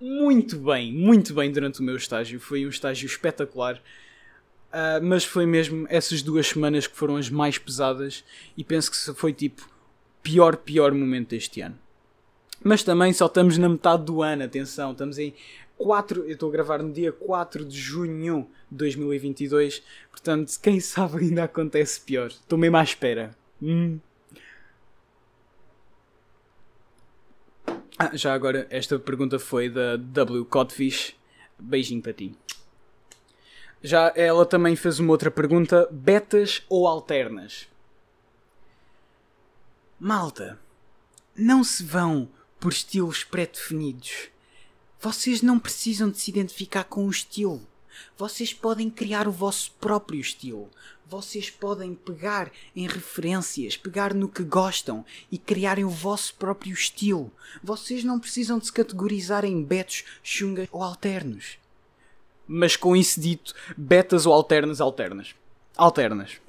muito 0.00 0.58
bem, 0.58 0.92
muito 0.92 1.34
bem 1.34 1.50
durante 1.50 1.80
o 1.80 1.82
meu 1.82 1.96
estágio, 1.96 2.38
foi 2.38 2.64
um 2.64 2.68
estágio 2.68 3.06
espetacular. 3.06 3.82
Uh, 4.74 4.98
mas 5.00 5.24
foi 5.24 5.46
mesmo 5.46 5.86
essas 5.88 6.20
duas 6.20 6.48
semanas 6.48 6.88
que 6.88 6.96
foram 6.96 7.16
as 7.16 7.30
mais 7.30 7.56
pesadas 7.56 8.24
e 8.56 8.64
penso 8.64 8.90
que 8.90 9.14
foi 9.14 9.32
tipo 9.32 9.68
pior, 10.20 10.56
pior 10.56 10.92
momento 10.92 11.28
deste 11.28 11.60
ano. 11.60 11.78
Mas 12.60 12.82
também 12.82 13.12
só 13.12 13.26
estamos 13.26 13.56
na 13.56 13.68
metade 13.68 14.04
do 14.04 14.20
ano, 14.20 14.42
atenção, 14.42 14.90
estamos 14.90 15.16
em 15.16 15.32
4, 15.78 16.24
eu 16.24 16.32
estou 16.32 16.48
a 16.48 16.52
gravar 16.52 16.82
no 16.82 16.92
dia 16.92 17.12
4 17.12 17.64
de 17.64 17.78
junho 17.78 18.50
de 18.68 18.78
2022, 18.78 19.80
portanto, 20.10 20.52
quem 20.60 20.80
sabe 20.80 21.18
ainda 21.18 21.44
acontece 21.44 22.00
pior. 22.00 22.26
Estou 22.26 22.58
mesmo 22.58 22.76
à 22.76 22.82
espera. 22.82 23.36
Hum. 23.62 24.00
Ah, 27.96 28.10
já 28.16 28.34
agora, 28.34 28.66
esta 28.70 28.98
pergunta 28.98 29.38
foi 29.38 29.68
da 29.70 29.96
W 29.96 30.44
Codfish. 30.46 31.14
Beijinho 31.56 32.02
para 32.02 32.12
ti. 32.12 32.34
Já 33.86 34.10
ela 34.16 34.46
também 34.46 34.74
fez 34.74 34.98
uma 34.98 35.10
outra 35.10 35.30
pergunta: 35.30 35.86
betas 35.92 36.62
ou 36.70 36.88
alternas? 36.88 37.68
Malta, 40.00 40.58
não 41.36 41.62
se 41.62 41.84
vão 41.84 42.26
por 42.58 42.72
estilos 42.72 43.24
pré-definidos. 43.24 44.30
Vocês 44.98 45.42
não 45.42 45.58
precisam 45.58 46.10
de 46.10 46.18
se 46.18 46.30
identificar 46.30 46.84
com 46.84 47.06
o 47.06 47.10
estilo. 47.10 47.60
Vocês 48.16 48.54
podem 48.54 48.88
criar 48.88 49.28
o 49.28 49.32
vosso 49.32 49.70
próprio 49.72 50.18
estilo. 50.18 50.70
Vocês 51.06 51.50
podem 51.50 51.94
pegar 51.94 52.50
em 52.74 52.88
referências, 52.88 53.76
pegar 53.76 54.14
no 54.14 54.30
que 54.30 54.42
gostam 54.42 55.04
e 55.30 55.36
criarem 55.36 55.84
o 55.84 55.90
vosso 55.90 56.34
próprio 56.36 56.72
estilo. 56.72 57.30
Vocês 57.62 58.02
não 58.02 58.18
precisam 58.18 58.58
de 58.58 58.64
se 58.64 58.72
categorizar 58.72 59.44
em 59.44 59.62
betos, 59.62 60.04
chungas 60.22 60.68
ou 60.72 60.82
alternos 60.82 61.58
mas 62.46 62.76
com 62.76 62.94
isso 62.94 63.20
dito, 63.20 63.54
betas 63.76 64.26
ou 64.26 64.32
alternas, 64.32 64.80
alternas. 64.80 65.34
Alternas. 65.76 66.40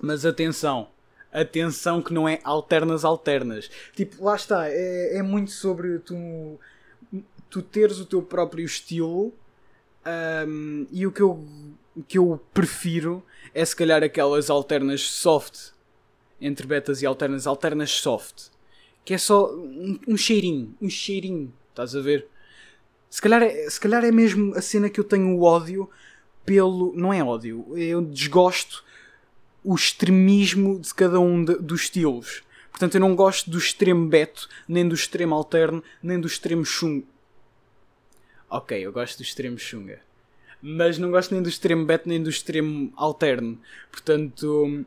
Mas 0.00 0.24
atenção, 0.24 0.88
atenção 1.32 2.00
que 2.00 2.12
não 2.12 2.28
é 2.28 2.40
alternas, 2.44 3.04
alternas. 3.04 3.70
Tipo, 3.94 4.24
lá 4.24 4.36
está, 4.36 4.68
é, 4.68 5.18
é 5.18 5.22
muito 5.22 5.50
sobre 5.50 5.98
tu, 5.98 6.58
tu 7.50 7.62
teres 7.62 7.98
o 7.98 8.06
teu 8.06 8.22
próprio 8.22 8.64
estilo 8.64 9.32
um, 10.46 10.86
e 10.90 11.06
o 11.06 11.12
que, 11.12 11.22
eu, 11.22 11.44
o 11.96 12.02
que 12.02 12.18
eu 12.18 12.40
prefiro 12.52 13.24
é 13.54 13.64
se 13.64 13.74
calhar 13.74 14.02
aquelas 14.02 14.50
alternas 14.50 15.02
soft 15.02 15.72
entre 16.40 16.66
betas 16.66 17.00
e 17.00 17.06
alternas, 17.06 17.46
alternas 17.46 17.90
soft. 17.90 18.48
Que 19.04 19.14
é 19.14 19.18
só 19.18 19.52
um, 19.54 19.98
um 20.08 20.16
cheirinho, 20.16 20.74
um 20.80 20.88
cheirinho, 20.88 21.52
estás 21.70 21.94
a 21.94 22.00
ver? 22.00 22.26
Se 23.14 23.22
calhar, 23.22 23.44
é, 23.44 23.70
se 23.70 23.78
calhar 23.78 24.04
é 24.04 24.10
mesmo 24.10 24.56
a 24.56 24.60
cena 24.60 24.90
que 24.90 24.98
eu 24.98 25.04
tenho 25.04 25.36
o 25.36 25.44
ódio 25.44 25.88
pelo. 26.44 26.92
Não 26.96 27.12
é 27.12 27.22
ódio, 27.22 27.64
eu 27.78 28.02
desgosto 28.02 28.84
o 29.62 29.76
extremismo 29.76 30.80
de 30.80 30.92
cada 30.92 31.20
um 31.20 31.44
de, 31.44 31.54
dos 31.58 31.82
estilos. 31.82 32.42
Portanto, 32.72 32.96
eu 32.96 33.00
não 33.00 33.14
gosto 33.14 33.48
do 33.48 33.56
extremo 33.56 34.08
Beto, 34.08 34.48
nem 34.66 34.88
do 34.88 34.96
extremo 34.96 35.32
Alterno, 35.32 35.80
nem 36.02 36.18
do 36.18 36.26
extremo 36.26 36.64
Xunga. 36.64 37.06
Ok, 38.50 38.84
eu 38.84 38.90
gosto 38.90 39.18
do 39.18 39.22
extremo 39.22 39.60
Xunga. 39.60 40.00
Mas 40.60 40.98
não 40.98 41.12
gosto 41.12 41.34
nem 41.34 41.40
do 41.40 41.48
extremo 41.48 41.86
Beto, 41.86 42.08
nem 42.08 42.20
do 42.20 42.28
extremo 42.28 42.92
Alterno. 42.96 43.56
Portanto, 43.92 44.84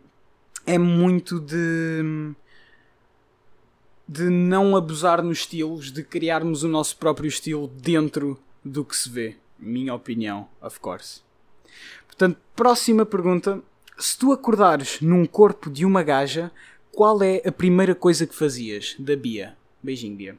é 0.66 0.78
muito 0.78 1.40
de 1.40 2.36
de 4.08 4.30
não 4.30 4.76
abusar 4.76 5.22
nos 5.22 5.40
estilos, 5.40 5.92
de 5.92 6.02
criarmos 6.02 6.64
o 6.64 6.68
nosso 6.68 6.96
próprio 6.98 7.28
estilo 7.28 7.68
dentro 7.68 8.40
do 8.64 8.86
que 8.86 8.96
se 8.96 9.10
vê. 9.10 9.36
Minha 9.60 9.94
opinião, 9.94 10.48
of 10.62 10.80
course. 10.80 11.22
Portanto, 12.06 12.40
próxima 12.56 13.06
pergunta. 13.06 13.62
Se 13.98 14.18
tu 14.18 14.32
acordares 14.32 15.02
num 15.02 15.26
corpo 15.26 15.70
de 15.70 15.84
uma 15.84 16.04
gaja, 16.04 16.52
qual 16.92 17.22
é 17.22 17.42
a 17.46 17.52
primeira 17.52 17.94
coisa 17.94 18.26
que 18.26 18.36
fazias? 18.36 18.96
Da 18.98 19.16
Bia. 19.16 19.58
Beijinho, 19.84 20.16
Bia. 20.16 20.38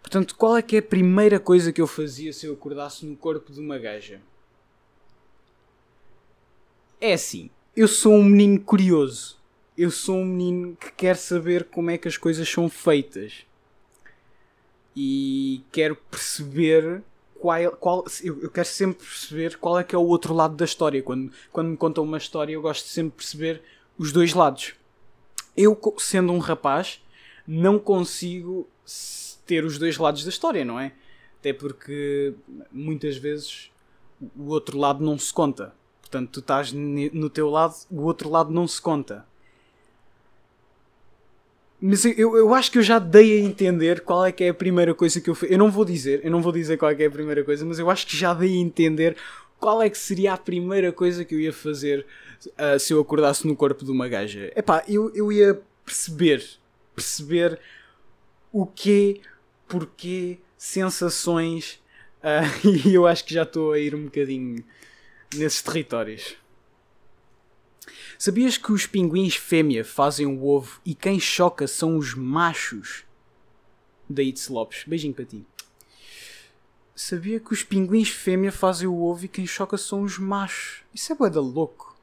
Portanto, 0.00 0.36
qual 0.36 0.56
é 0.56 0.62
que 0.62 0.76
é 0.76 0.78
a 0.78 0.82
primeira 0.82 1.40
coisa 1.40 1.72
que 1.72 1.80
eu 1.80 1.86
fazia 1.86 2.32
se 2.32 2.46
eu 2.46 2.52
acordasse 2.52 3.06
no 3.06 3.16
corpo 3.16 3.52
de 3.52 3.60
uma 3.60 3.78
gaja? 3.78 4.20
É 7.00 7.14
assim, 7.14 7.50
eu 7.74 7.88
sou 7.88 8.14
um 8.14 8.24
menino 8.24 8.60
curioso 8.60 9.41
eu 9.76 9.90
sou 9.90 10.16
um 10.16 10.24
menino 10.24 10.76
que 10.76 10.92
quer 10.92 11.16
saber 11.16 11.64
como 11.64 11.90
é 11.90 11.98
que 11.98 12.08
as 12.08 12.16
coisas 12.16 12.48
são 12.48 12.68
feitas 12.68 13.46
e 14.94 15.62
quero 15.72 15.96
perceber 15.96 17.02
qual, 17.40 17.72
qual 17.72 18.04
eu, 18.22 18.50
quero 18.50 18.68
sempre 18.68 19.06
perceber 19.06 19.56
qual 19.56 19.78
é 19.78 19.84
que 19.84 19.94
é 19.94 19.98
o 19.98 20.06
outro 20.06 20.34
lado 20.34 20.54
da 20.54 20.64
história. 20.64 21.02
Quando, 21.02 21.32
quando 21.50 21.68
me 21.68 21.76
contam 21.76 22.04
uma 22.04 22.18
história, 22.18 22.52
eu 22.52 22.62
gosto 22.62 22.84
de 22.84 22.90
sempre 22.90 23.16
perceber 23.16 23.62
os 23.98 24.12
dois 24.12 24.34
lados. 24.34 24.74
Eu, 25.56 25.78
sendo 25.98 26.32
um 26.32 26.38
rapaz, 26.38 27.02
não 27.46 27.78
consigo 27.78 28.68
ter 29.46 29.64
os 29.64 29.78
dois 29.78 29.98
lados 29.98 30.24
da 30.24 30.30
história, 30.30 30.64
não 30.64 30.78
é? 30.78 30.92
Até 31.40 31.52
porque 31.52 32.34
muitas 32.70 33.16
vezes 33.16 33.70
o 34.36 34.48
outro 34.50 34.78
lado 34.78 35.04
não 35.04 35.18
se 35.18 35.32
conta. 35.32 35.74
Portanto, 36.00 36.30
tu 36.30 36.40
estás 36.40 36.72
no 36.72 37.28
teu 37.28 37.50
lado, 37.50 37.74
o 37.90 38.02
outro 38.02 38.28
lado 38.28 38.52
não 38.52 38.68
se 38.68 38.80
conta. 38.80 39.26
Mas 41.84 42.04
eu, 42.04 42.36
eu 42.36 42.54
acho 42.54 42.70
que 42.70 42.78
eu 42.78 42.82
já 42.82 43.00
dei 43.00 43.40
a 43.40 43.44
entender 43.44 44.02
qual 44.02 44.24
é 44.24 44.30
que 44.30 44.44
é 44.44 44.50
a 44.50 44.54
primeira 44.54 44.94
coisa 44.94 45.20
que 45.20 45.28
eu 45.28 45.34
fiz. 45.34 45.50
Eu 45.50 45.58
não 45.58 45.68
vou 45.68 45.84
dizer, 45.84 46.20
eu 46.22 46.30
não 46.30 46.40
vou 46.40 46.52
dizer 46.52 46.78
qual 46.78 46.92
é 46.92 46.94
que 46.94 47.02
é 47.02 47.06
a 47.06 47.10
primeira 47.10 47.42
coisa, 47.42 47.66
mas 47.66 47.80
eu 47.80 47.90
acho 47.90 48.06
que 48.06 48.16
já 48.16 48.32
dei 48.32 48.52
a 48.52 48.60
entender 48.60 49.16
qual 49.58 49.82
é 49.82 49.90
que 49.90 49.98
seria 49.98 50.32
a 50.34 50.36
primeira 50.36 50.92
coisa 50.92 51.24
que 51.24 51.34
eu 51.34 51.40
ia 51.40 51.52
fazer 51.52 52.06
uh, 52.46 52.78
se 52.78 52.92
eu 52.92 53.00
acordasse 53.00 53.48
no 53.48 53.56
corpo 53.56 53.84
de 53.84 53.90
uma 53.90 54.06
gaja. 54.06 54.52
Epá, 54.54 54.84
eu, 54.86 55.12
eu 55.12 55.32
ia 55.32 55.60
perceber, 55.84 56.44
perceber 56.94 57.58
o 58.52 58.64
quê, 58.64 59.20
porquê, 59.66 60.38
sensações, 60.56 61.80
uh, 62.22 62.68
e 62.86 62.94
eu 62.94 63.08
acho 63.08 63.24
que 63.24 63.34
já 63.34 63.42
estou 63.42 63.72
a 63.72 63.78
ir 63.80 63.92
um 63.92 64.04
bocadinho 64.04 64.62
nesses 65.34 65.60
territórios. 65.60 66.36
Sabias 68.24 68.56
que 68.56 68.70
os 68.70 68.86
pinguins 68.86 69.34
fêmea 69.34 69.84
fazem 69.84 70.26
o 70.26 70.46
ovo 70.46 70.80
e 70.84 70.94
quem 70.94 71.18
choca 71.18 71.66
são 71.66 71.96
os 71.96 72.14
machos? 72.14 73.04
Da 74.08 74.22
Itz 74.22 74.46
Lopes. 74.46 74.84
Beijinho 74.86 75.12
para 75.12 75.24
ti. 75.24 75.44
Sabia 76.94 77.40
que 77.40 77.52
os 77.52 77.64
pinguins 77.64 78.10
fêmea 78.10 78.52
fazem 78.52 78.86
o 78.86 79.02
ovo 79.02 79.24
e 79.24 79.28
quem 79.28 79.44
choca 79.44 79.76
são 79.76 80.02
os 80.02 80.20
machos. 80.20 80.84
Isso 80.94 81.12
é 81.12 81.16
boeda 81.16 81.40
louco. 81.40 81.98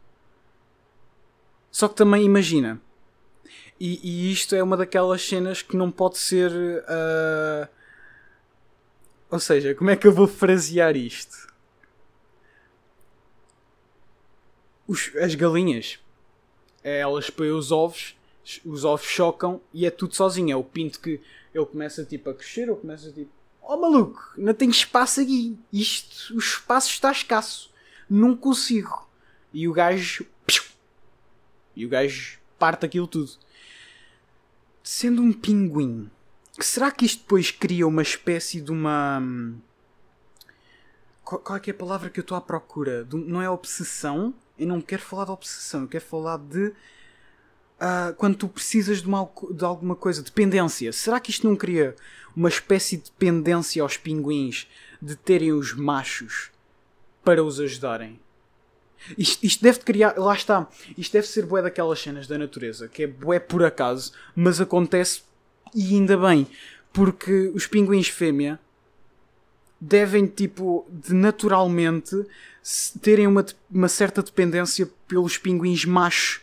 Só 1.71 1.87
que 1.87 1.95
também 1.95 2.25
imagina. 2.25 2.81
E, 3.79 4.01
e, 4.03 4.29
isto 4.29 4.53
é 4.53 4.61
uma 4.61 4.75
daquelas 4.75 5.25
cenas 5.25 5.61
que 5.61 5.77
não 5.77 5.89
pode 5.89 6.17
ser. 6.17 6.51
Uh... 6.51 7.69
Ou 9.31 9.39
seja, 9.39 9.73
como 9.73 9.89
é 9.89 9.95
que 9.95 10.05
eu 10.05 10.11
vou 10.11 10.27
frasear 10.27 10.97
isto? 10.97 11.47
Os, 14.85 15.15
as 15.15 15.33
galinhas 15.33 15.97
é, 16.89 16.99
elas 16.99 17.29
põem 17.29 17.51
os 17.51 17.71
ovos, 17.71 18.15
os 18.65 18.83
ovos 18.83 19.05
chocam 19.05 19.61
e 19.73 19.85
é 19.85 19.91
tudo 19.91 20.15
sozinho. 20.15 20.51
É 20.51 20.55
o 20.55 20.63
pinto 20.63 20.99
que 20.99 21.21
ele 21.53 21.65
começa 21.65 22.03
tipo 22.03 22.29
a 22.29 22.33
crescer, 22.33 22.69
ou 22.69 22.75
começa 22.75 23.11
tipo, 23.11 23.31
oh 23.61 23.77
maluco, 23.77 24.33
não 24.37 24.53
tem 24.53 24.69
espaço 24.69 25.21
aqui. 25.21 25.57
Isto, 25.71 26.35
o 26.35 26.39
espaço 26.39 26.89
está 26.89 27.11
escasso. 27.11 27.71
Não 28.09 28.35
consigo. 28.35 29.07
E 29.53 29.67
o 29.67 29.73
gajo. 29.73 30.25
E 31.75 31.85
o 31.85 31.89
gajo 31.89 32.39
parte 32.57 32.85
aquilo 32.85 33.07
tudo. 33.07 33.31
Sendo 34.83 35.21
um 35.21 35.31
pinguim, 35.31 36.09
será 36.59 36.91
que 36.91 37.05
isto 37.05 37.21
depois 37.21 37.51
cria 37.51 37.87
uma 37.87 38.01
espécie 38.01 38.59
de 38.59 38.71
uma. 38.71 39.21
Qual, 41.23 41.39
qual 41.39 41.57
é 41.57 41.61
é 41.67 41.71
a 41.71 41.73
palavra 41.73 42.09
que 42.09 42.19
eu 42.19 42.23
estou 42.23 42.35
à 42.35 42.41
procura? 42.41 43.07
Não 43.11 43.41
é 43.41 43.49
obsessão? 43.49 44.33
Eu 44.59 44.67
não 44.67 44.81
quero 44.81 45.01
falar 45.01 45.25
de 45.25 45.31
obsessão, 45.31 45.83
eu 45.83 45.87
quero 45.87 46.03
falar 46.03 46.37
de. 46.37 46.73
Uh, 47.79 48.13
quando 48.17 48.35
tu 48.35 48.49
precisas 48.49 49.01
de, 49.01 49.07
uma, 49.07 49.29
de 49.51 49.63
alguma 49.63 49.95
coisa, 49.95 50.21
dependência. 50.21 50.91
Será 50.91 51.17
que 51.17 51.31
isto 51.31 51.47
não 51.47 51.55
cria 51.55 51.95
uma 52.35 52.49
espécie 52.49 52.97
de 52.97 53.03
dependência 53.03 53.81
aos 53.81 53.95
pinguins 53.95 54.67
de 55.01 55.15
terem 55.15 55.53
os 55.53 55.73
machos 55.73 56.51
para 57.23 57.41
os 57.41 57.57
ajudarem? 57.57 58.19
Isto, 59.17 59.45
isto 59.45 59.63
deve 59.63 59.79
criar. 59.79 60.17
Lá 60.17 60.33
está. 60.33 60.67
Isto 60.97 61.13
deve 61.13 61.27
ser 61.27 61.45
bué 61.45 61.61
daquelas 61.61 62.01
cenas 62.01 62.27
da 62.27 62.37
natureza, 62.37 62.89
que 62.89 63.03
é 63.03 63.07
bué 63.07 63.39
por 63.39 63.63
acaso, 63.63 64.11
mas 64.35 64.59
acontece 64.59 65.21
e 65.73 65.95
ainda 65.95 66.17
bem. 66.17 66.47
Porque 66.91 67.51
os 67.55 67.65
pinguins 67.65 68.09
fêmea 68.09 68.59
devem, 69.79 70.27
tipo, 70.27 70.85
de 70.89 71.13
naturalmente 71.13 72.25
terem 73.01 73.27
uma, 73.27 73.45
uma 73.69 73.87
certa 73.87 74.21
dependência 74.21 74.89
pelos 75.07 75.37
pinguins 75.37 75.85
machos 75.85 76.41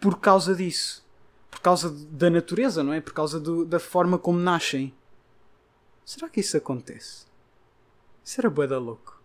por 0.00 0.18
causa 0.18 0.54
disso. 0.54 1.04
Por 1.50 1.60
causa 1.60 1.90
da 1.90 2.30
natureza, 2.30 2.82
não 2.82 2.92
é? 2.92 3.00
Por 3.00 3.12
causa 3.12 3.38
do, 3.38 3.64
da 3.64 3.78
forma 3.78 4.18
como 4.18 4.38
nascem. 4.38 4.92
Será 6.04 6.28
que 6.28 6.40
isso 6.40 6.56
acontece? 6.56 7.26
Isso 8.24 8.40
era 8.40 8.50
bué 8.50 8.66
louco. 8.66 9.20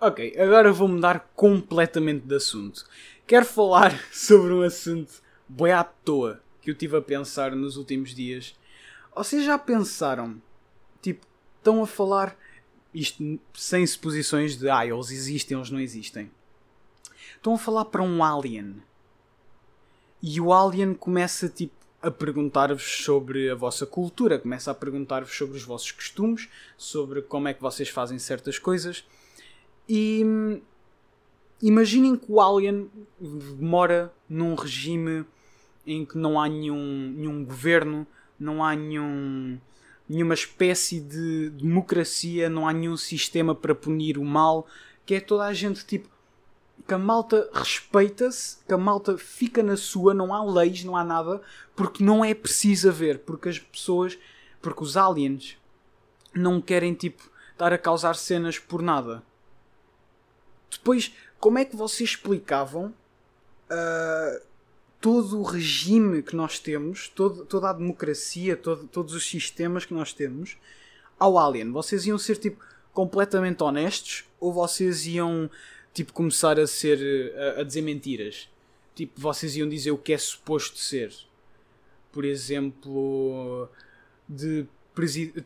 Ok, 0.00 0.34
agora 0.36 0.72
vou 0.72 0.88
mudar 0.88 1.30
completamente 1.36 2.26
de 2.26 2.34
assunto. 2.34 2.84
Quero 3.26 3.46
falar 3.46 3.96
sobre 4.12 4.52
um 4.52 4.62
assunto 4.62 5.22
bué 5.48 5.72
à 5.72 5.84
toa 5.84 6.40
que 6.60 6.70
eu 6.70 6.74
tive 6.74 6.96
a 6.96 7.02
pensar 7.02 7.54
nos 7.54 7.76
últimos 7.76 8.14
dias. 8.14 8.56
Vocês 9.14 9.44
já 9.44 9.58
pensaram, 9.58 10.40
tipo, 11.00 11.26
estão 11.62 11.80
a 11.80 11.86
falar 11.86 12.36
isto 12.92 13.40
sem 13.54 13.86
suposições 13.86 14.56
de 14.56 14.68
ah, 14.68 14.84
eles 14.84 15.10
existem, 15.10 15.56
eles 15.56 15.70
não 15.70 15.80
existem. 15.80 16.30
Estão 17.36 17.54
a 17.54 17.58
falar 17.58 17.86
para 17.86 18.02
um 18.02 18.22
alien. 18.22 18.82
E 20.20 20.40
o 20.40 20.52
alien 20.52 20.92
começa 20.92 21.48
tipo 21.48 21.74
a 22.02 22.10
perguntar-vos 22.10 23.04
sobre 23.04 23.48
a 23.48 23.54
vossa 23.54 23.86
cultura, 23.86 24.38
começa 24.38 24.72
a 24.72 24.74
perguntar-vos 24.74 25.36
sobre 25.36 25.56
os 25.56 25.62
vossos 25.62 25.92
costumes, 25.92 26.48
sobre 26.76 27.22
como 27.22 27.46
é 27.46 27.54
que 27.54 27.62
vocês 27.62 27.88
fazem 27.88 28.18
certas 28.18 28.58
coisas. 28.58 29.04
E 29.88 30.60
imaginem 31.62 32.16
que 32.16 32.26
o 32.28 32.40
alien 32.40 32.90
mora 33.60 34.12
num 34.28 34.56
regime 34.56 35.24
em 35.86 36.04
que 36.04 36.18
não 36.18 36.40
há 36.40 36.48
nenhum, 36.48 37.12
nenhum 37.16 37.44
governo, 37.44 38.06
não 38.38 38.64
há 38.64 38.74
nenhum 38.74 39.58
nenhuma 40.08 40.34
espécie 40.34 41.00
de 41.00 41.50
democracia, 41.50 42.48
não 42.48 42.68
há 42.68 42.72
nenhum 42.72 42.96
sistema 42.96 43.54
para 43.54 43.74
punir 43.74 44.18
o 44.18 44.24
mal, 44.24 44.66
que 45.06 45.14
é 45.14 45.20
toda 45.20 45.44
a 45.44 45.52
gente 45.52 45.84
tipo 45.84 46.08
que 46.86 46.94
a 46.94 46.98
malta 46.98 47.48
respeita-se, 47.52 48.58
que 48.66 48.74
a 48.74 48.78
malta 48.78 49.16
fica 49.16 49.62
na 49.62 49.76
sua, 49.76 50.12
não 50.12 50.34
há 50.34 50.44
leis, 50.44 50.82
não 50.84 50.96
há 50.96 51.04
nada, 51.04 51.40
porque 51.76 52.02
não 52.02 52.24
é 52.24 52.34
preciso 52.34 52.88
haver, 52.88 53.20
porque 53.20 53.48
as 53.48 53.58
pessoas, 53.58 54.18
porque 54.60 54.82
os 54.82 54.96
aliens 54.96 55.56
não 56.34 56.60
querem 56.60 56.92
tipo 56.92 57.22
estar 57.52 57.72
a 57.72 57.78
causar 57.78 58.16
cenas 58.16 58.58
por 58.58 58.82
nada. 58.82 59.22
Depois, 60.70 61.14
como 61.38 61.58
é 61.58 61.64
que 61.64 61.76
vocês 61.76 62.10
explicavam 62.10 62.86
uh, 63.70 64.42
todo 65.02 65.40
o 65.40 65.42
regime 65.42 66.22
que 66.22 66.36
nós 66.36 66.60
temos, 66.60 67.08
todo, 67.08 67.44
toda 67.44 67.68
a 67.68 67.72
democracia, 67.72 68.56
todo, 68.56 68.86
todos 68.86 69.12
os 69.14 69.28
sistemas 69.28 69.84
que 69.84 69.92
nós 69.92 70.12
temos 70.12 70.56
ao 71.18 71.36
Alien? 71.36 71.72
Vocês 71.72 72.06
iam 72.06 72.16
ser 72.16 72.36
tipo 72.36 72.64
completamente 72.94 73.64
honestos 73.64 74.24
ou 74.38 74.52
vocês 74.52 75.04
iam 75.04 75.50
tipo 75.92 76.12
começar 76.12 76.58
a 76.58 76.68
ser 76.68 77.34
a, 77.36 77.60
a 77.60 77.64
dizer 77.64 77.82
mentiras? 77.82 78.48
Tipo, 78.94 79.20
vocês 79.20 79.56
iam 79.56 79.68
dizer 79.68 79.90
o 79.90 79.98
que 79.98 80.12
é 80.12 80.18
suposto 80.18 80.78
ser? 80.78 81.12
Por 82.12 82.24
exemplo, 82.24 83.68
de 84.28 84.66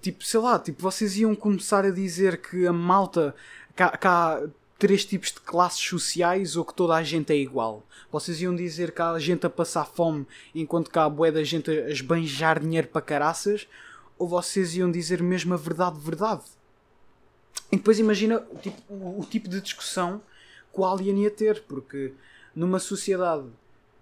tipo, 0.02 0.22
sei 0.22 0.40
lá, 0.40 0.58
tipo, 0.58 0.82
vocês 0.82 1.16
iam 1.16 1.34
começar 1.34 1.82
a 1.84 1.90
dizer 1.90 2.42
que 2.42 2.66
a 2.66 2.72
malta 2.74 3.34
cá, 3.74 3.96
cá 3.96 4.42
três 4.78 5.04
tipos 5.04 5.32
de 5.32 5.40
classes 5.40 5.80
sociais 5.80 6.56
ou 6.56 6.64
que 6.64 6.74
toda 6.74 6.94
a 6.94 7.02
gente 7.02 7.32
é 7.32 7.36
igual? 7.36 7.82
Vocês 8.10 8.40
iam 8.40 8.54
dizer 8.54 8.92
que 8.92 9.02
há 9.02 9.18
gente 9.18 9.46
a 9.46 9.50
passar 9.50 9.84
fome 9.84 10.26
enquanto 10.54 10.90
que 10.90 10.98
há 10.98 11.04
a 11.04 11.10
bué 11.10 11.30
da 11.30 11.42
gente 11.42 11.70
a 11.70 11.90
esbanjar 11.90 12.60
dinheiro 12.60 12.88
para 12.88 13.00
caraças? 13.00 13.66
Ou 14.18 14.28
vocês 14.28 14.76
iam 14.76 14.90
dizer 14.90 15.22
mesmo 15.22 15.54
a 15.54 15.56
verdade, 15.56 15.98
verdade? 15.98 16.42
E 17.70 17.76
depois 17.76 17.98
imagina 17.98 18.46
o 18.50 18.58
tipo, 18.58 18.80
o, 18.88 19.20
o 19.20 19.24
tipo 19.24 19.48
de 19.48 19.60
discussão 19.60 20.20
que 20.72 20.80
o 20.80 20.84
Alien 20.84 21.22
ia 21.22 21.30
ter, 21.30 21.62
porque 21.62 22.12
numa 22.54 22.78
sociedade 22.78 23.46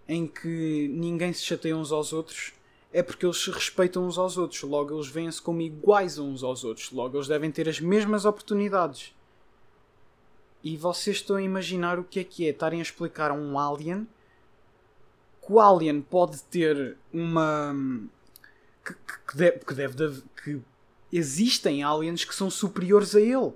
em 0.09 0.27
que 0.27 0.89
ninguém 0.93 1.33
se 1.33 1.43
chateia 1.43 1.77
uns 1.77 1.91
aos 1.91 2.13
outros, 2.13 2.53
é 2.93 3.03
porque 3.03 3.27
eles 3.27 3.43
se 3.43 3.51
respeitam 3.51 4.07
uns 4.07 4.19
aos 4.19 4.37
outros, 4.37 4.63
logo 4.63 4.95
eles 4.95 5.09
veem-se 5.09 5.41
como 5.41 5.61
iguais 5.61 6.19
uns 6.19 6.43
aos 6.43 6.63
outros, 6.63 6.93
logo 6.93 7.17
eles 7.17 7.27
devem 7.27 7.51
ter 7.51 7.69
as 7.69 7.81
mesmas 7.81 8.25
oportunidades. 8.25 9.13
E 10.65 10.77
vocês 10.79 11.19
estão 11.19 11.37
a 11.37 11.43
imaginar 11.43 11.99
o 11.99 12.05
que 12.05 12.19
é 12.19 12.25
que 12.25 12.47
é 12.47 12.51
estarem 12.51 12.81
a 12.81 12.83
explicar 12.83 13.31
a 13.31 13.35
um 13.35 13.59
alien 13.59 14.09
que 15.45 15.53
o 15.53 15.61
alien 15.61 16.01
pode 16.01 16.43
ter 16.45 16.97
uma. 17.13 17.77
que, 18.85 18.95
que, 18.95 19.37
deve, 19.37 19.59
que, 19.59 19.75
deve, 19.75 20.23
que 20.43 20.61
existem 21.13 21.85
aliens 21.85 22.25
que 22.25 22.35
são 22.35 22.51
superiores 22.51 23.15
a 23.15 23.21
ele. 23.21 23.53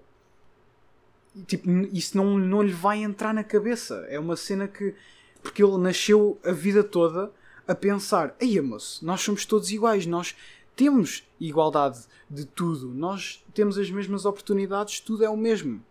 Tipo, 1.47 1.71
isso 1.93 2.17
não, 2.17 2.39
não 2.39 2.63
lhe 2.63 2.73
vai 2.73 3.03
entrar 3.03 3.33
na 3.33 3.43
cabeça. 3.43 4.07
É 4.09 4.19
uma 4.19 4.37
cena 4.37 4.69
que. 4.69 4.95
Porque 5.43 5.63
ele 5.63 5.79
nasceu 5.79 6.39
a 6.45 6.53
vida 6.53 6.85
toda 6.85 7.33
a 7.67 7.75
pensar: 7.75 8.37
Ei, 8.39 8.61
moço, 8.61 9.05
nós 9.05 9.23
somos 9.23 9.47
todos 9.47 9.71
iguais, 9.71 10.05
nós 10.05 10.37
temos 10.77 11.27
igualdade 11.41 12.01
de 12.29 12.45
tudo, 12.45 12.89
nós 12.89 13.43
temos 13.55 13.79
as 13.79 13.91
mesmas 13.91 14.27
oportunidades, 14.27 15.01
tudo 15.01 15.25
é 15.25 15.31
o 15.31 15.37
mesmo. 15.37 15.83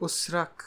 Ou 0.00 0.08
será 0.08 0.46
que. 0.46 0.64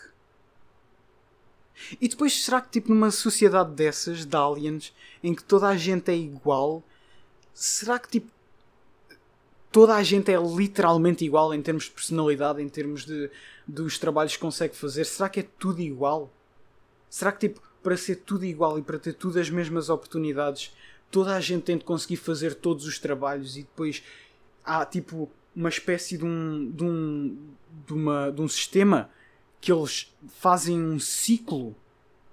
E 1.99 2.07
depois, 2.07 2.45
será 2.45 2.61
que, 2.61 2.69
tipo, 2.69 2.93
numa 2.93 3.11
sociedade 3.11 3.71
dessas, 3.71 4.23
de 4.23 4.37
aliens, 4.37 4.93
em 5.23 5.33
que 5.33 5.43
toda 5.43 5.67
a 5.67 5.75
gente 5.75 6.11
é 6.11 6.15
igual, 6.15 6.83
será 7.53 7.97
que, 7.97 8.07
tipo, 8.07 8.31
toda 9.71 9.95
a 9.95 10.03
gente 10.03 10.31
é 10.31 10.37
literalmente 10.37 11.25
igual 11.25 11.53
em 11.53 11.61
termos 11.61 11.85
de 11.85 11.91
personalidade, 11.91 12.61
em 12.61 12.69
termos 12.69 13.05
de 13.05 13.29
dos 13.67 13.97
trabalhos 13.97 14.35
que 14.35 14.41
consegue 14.41 14.75
fazer? 14.75 15.03
Será 15.03 15.27
que 15.27 15.39
é 15.39 15.47
tudo 15.57 15.81
igual? 15.81 16.31
Será 17.09 17.31
que, 17.31 17.49
tipo, 17.49 17.61
para 17.81 17.97
ser 17.97 18.17
tudo 18.17 18.45
igual 18.45 18.77
e 18.77 18.81
para 18.83 18.99
ter 18.99 19.13
tudo 19.13 19.39
as 19.39 19.49
mesmas 19.49 19.89
oportunidades, 19.89 20.73
toda 21.11 21.35
a 21.35 21.39
gente 21.41 21.63
tem 21.63 21.77
de 21.77 21.83
conseguir 21.83 22.17
fazer 22.17 22.55
todos 22.55 22.85
os 22.85 22.99
trabalhos 22.99 23.57
e 23.57 23.61
depois 23.63 24.03
há, 24.63 24.85
tipo, 24.85 25.29
uma 25.55 25.69
espécie 25.69 26.17
de 26.17 26.25
um, 26.25 26.71
de 26.71 26.83
um, 26.83 27.37
de 27.87 27.93
uma, 27.93 28.31
de 28.31 28.41
um 28.41 28.47
sistema 28.47 29.09
que 29.63 29.71
eles 29.71 30.13
fazem 30.41 30.77
um 30.77 30.99
ciclo 30.99 31.73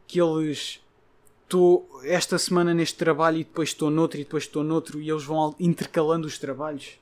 que 0.04 0.20
eles 0.20 0.84
estou 1.44 1.88
esta 2.02 2.36
semana 2.36 2.74
neste 2.74 2.98
trabalho 2.98 3.36
e 3.36 3.44
depois 3.44 3.68
estou 3.68 3.88
noutro 3.88 4.18
e 4.18 4.24
depois 4.24 4.42
estou 4.42 4.64
noutro 4.64 5.00
e 5.00 5.08
eles 5.08 5.22
vão 5.22 5.54
intercalando 5.60 6.26
os 6.26 6.38
trabalhos. 6.40 6.98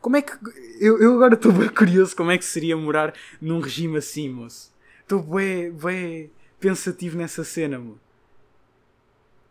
Como 0.00 0.16
é 0.16 0.22
que. 0.22 0.32
Eu, 0.80 1.00
eu 1.00 1.14
agora 1.14 1.34
estou 1.34 1.52
bem 1.52 1.68
curioso 1.68 2.16
como 2.16 2.32
é 2.32 2.38
que 2.38 2.44
seria 2.44 2.76
morar 2.76 3.14
num 3.40 3.60
regime 3.60 3.96
assim, 3.96 4.28
moço. 4.28 4.74
Estou 5.02 5.22
bem, 5.22 5.70
bem 5.70 6.32
pensativo 6.58 7.16
nessa 7.16 7.44
cena, 7.44 7.78
mo. 7.78 7.96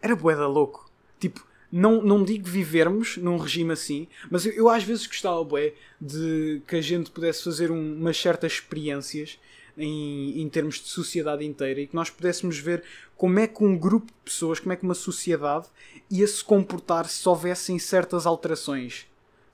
Era 0.01 0.17
bué 0.17 0.35
da 0.35 0.47
louco. 0.47 0.91
Tipo, 1.17 1.47
não, 1.71 2.01
não 2.01 2.23
digo 2.23 2.47
vivermos 2.47 3.17
num 3.17 3.37
regime 3.37 3.73
assim, 3.73 4.07
mas 4.29 4.45
eu, 4.45 4.53
eu 4.53 4.69
às 4.69 4.83
vezes 4.83 5.05
gostava 5.05 5.43
bué 5.43 5.73
de 5.99 6.61
que 6.67 6.75
a 6.75 6.81
gente 6.81 7.11
pudesse 7.11 7.43
fazer 7.43 7.71
um, 7.71 7.95
umas 7.95 8.17
certas 8.17 8.53
experiências 8.53 9.39
em, 9.77 10.41
em 10.41 10.49
termos 10.49 10.75
de 10.75 10.87
sociedade 10.87 11.45
inteira 11.45 11.81
e 11.81 11.87
que 11.87 11.95
nós 11.95 12.09
pudéssemos 12.09 12.57
ver 12.57 12.83
como 13.15 13.39
é 13.39 13.47
que 13.47 13.63
um 13.63 13.77
grupo 13.77 14.07
de 14.07 14.19
pessoas, 14.25 14.59
como 14.59 14.73
é 14.73 14.75
que 14.75 14.83
uma 14.83 14.95
sociedade 14.95 15.67
ia 16.09 16.27
se 16.27 16.43
comportar 16.43 17.07
se 17.07 17.27
houvessem 17.27 17.77
certas 17.77 18.25
alterações 18.25 19.07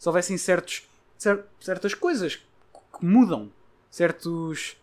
se 0.03 0.09
houvessem 0.09 0.37
certos, 0.37 0.83
cer 1.17 1.45
certas 1.61 1.93
coisas 1.93 2.35
que 2.35 3.05
mudam, 3.05 3.49
certos. 3.89 4.75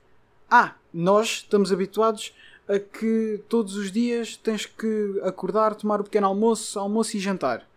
Ah, 0.51 0.75
nós 0.95 1.43
estamos 1.43 1.71
habituados 1.71 2.35
a 2.71 2.79
que 2.79 3.43
todos 3.49 3.75
os 3.75 3.91
dias 3.91 4.37
tens 4.37 4.65
que 4.65 5.21
acordar, 5.25 5.75
tomar 5.75 5.99
o 5.99 6.03
um 6.03 6.05
pequeno 6.05 6.29
almoço, 6.29 6.79
almoço 6.79 7.17
e 7.17 7.21
jantar. 7.21 7.69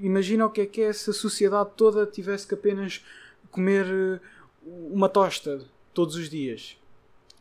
Imagina 0.00 0.44
o 0.46 0.50
que 0.50 0.62
é 0.62 0.66
que 0.66 0.80
é 0.80 0.92
se 0.92 1.10
a 1.10 1.12
sociedade 1.12 1.70
toda 1.76 2.04
tivesse 2.04 2.44
que 2.44 2.54
apenas 2.54 3.04
comer 3.52 3.86
eh, 3.86 4.20
uma 4.66 5.08
tosta 5.08 5.64
todos 5.94 6.16
os 6.16 6.28
dias. 6.28 6.76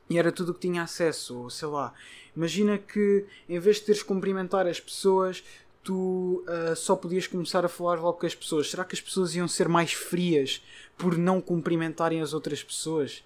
E 0.09 0.19
era 0.19 0.31
tudo 0.31 0.51
o 0.51 0.53
que 0.53 0.61
tinha 0.61 0.83
acesso, 0.83 1.39
ou 1.39 1.49
sei 1.49 1.67
lá. 1.67 1.91
Imagina 2.35 2.77
que 2.77 3.25
em 3.47 3.59
vez 3.59 3.77
de 3.77 3.83
teres 3.83 4.03
que 4.03 4.07
cumprimentar 4.07 4.67
as 4.67 4.79
pessoas, 4.79 5.43
tu 5.83 6.43
uh, 6.47 6.75
só 6.75 6.95
podias 6.95 7.25
começar 7.25 7.65
a 7.65 7.69
falar 7.69 7.99
logo 7.99 8.19
com 8.19 8.27
as 8.27 8.35
pessoas. 8.35 8.69
Será 8.69 8.85
que 8.85 8.95
as 8.95 9.01
pessoas 9.01 9.35
iam 9.35 9.47
ser 9.47 9.67
mais 9.67 9.93
frias 9.93 10.63
por 10.97 11.17
não 11.17 11.41
cumprimentarem 11.41 12.21
as 12.21 12.33
outras 12.33 12.63
pessoas? 12.63 13.23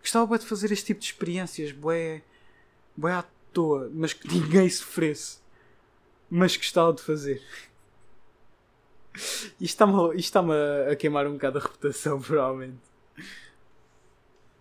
Gostava 0.00 0.38
de 0.38 0.46
fazer 0.46 0.70
este 0.70 0.86
tipo 0.86 1.00
de 1.00 1.06
experiências, 1.06 1.72
bué, 1.72 2.22
bué 2.98 3.12
à 3.12 3.24
toa, 3.52 3.88
mas 3.94 4.12
que 4.12 4.26
ninguém 4.26 4.68
sofresse. 4.68 5.38
Mas 6.28 6.56
gostava 6.56 6.92
de 6.92 7.02
fazer. 7.02 7.40
Isto 9.14 9.62
está-me 9.62 10.16
está 10.16 10.40
a 10.90 10.96
queimar 10.96 11.26
um 11.26 11.34
bocado 11.34 11.58
a 11.58 11.60
reputação, 11.60 12.20
provavelmente. 12.20 12.76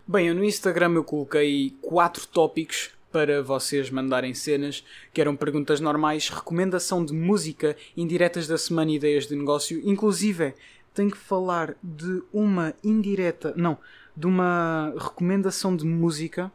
Bem, 0.07 0.27
eu 0.27 0.35
no 0.35 0.43
Instagram 0.43 0.93
eu 0.93 1.03
coloquei 1.03 1.75
quatro 1.81 2.25
tópicos 2.27 2.91
para 3.11 3.41
vocês 3.41 3.89
mandarem 3.89 4.33
cenas, 4.33 4.83
que 5.11 5.19
eram 5.19 5.35
perguntas 5.35 5.79
normais, 5.79 6.29
recomendação 6.29 7.03
de 7.03 7.13
música, 7.13 7.75
indiretas 7.95 8.47
da 8.47 8.57
semana 8.57 8.91
ideias 8.91 9.27
de 9.27 9.35
negócio. 9.35 9.81
Inclusive, 9.83 10.53
tenho 10.93 11.11
que 11.11 11.17
falar 11.17 11.75
de 11.81 12.21
uma 12.31 12.73
indireta, 12.83 13.53
não, 13.57 13.77
de 14.15 14.27
uma 14.27 14.93
recomendação 14.97 15.75
de 15.75 15.85
música 15.85 16.51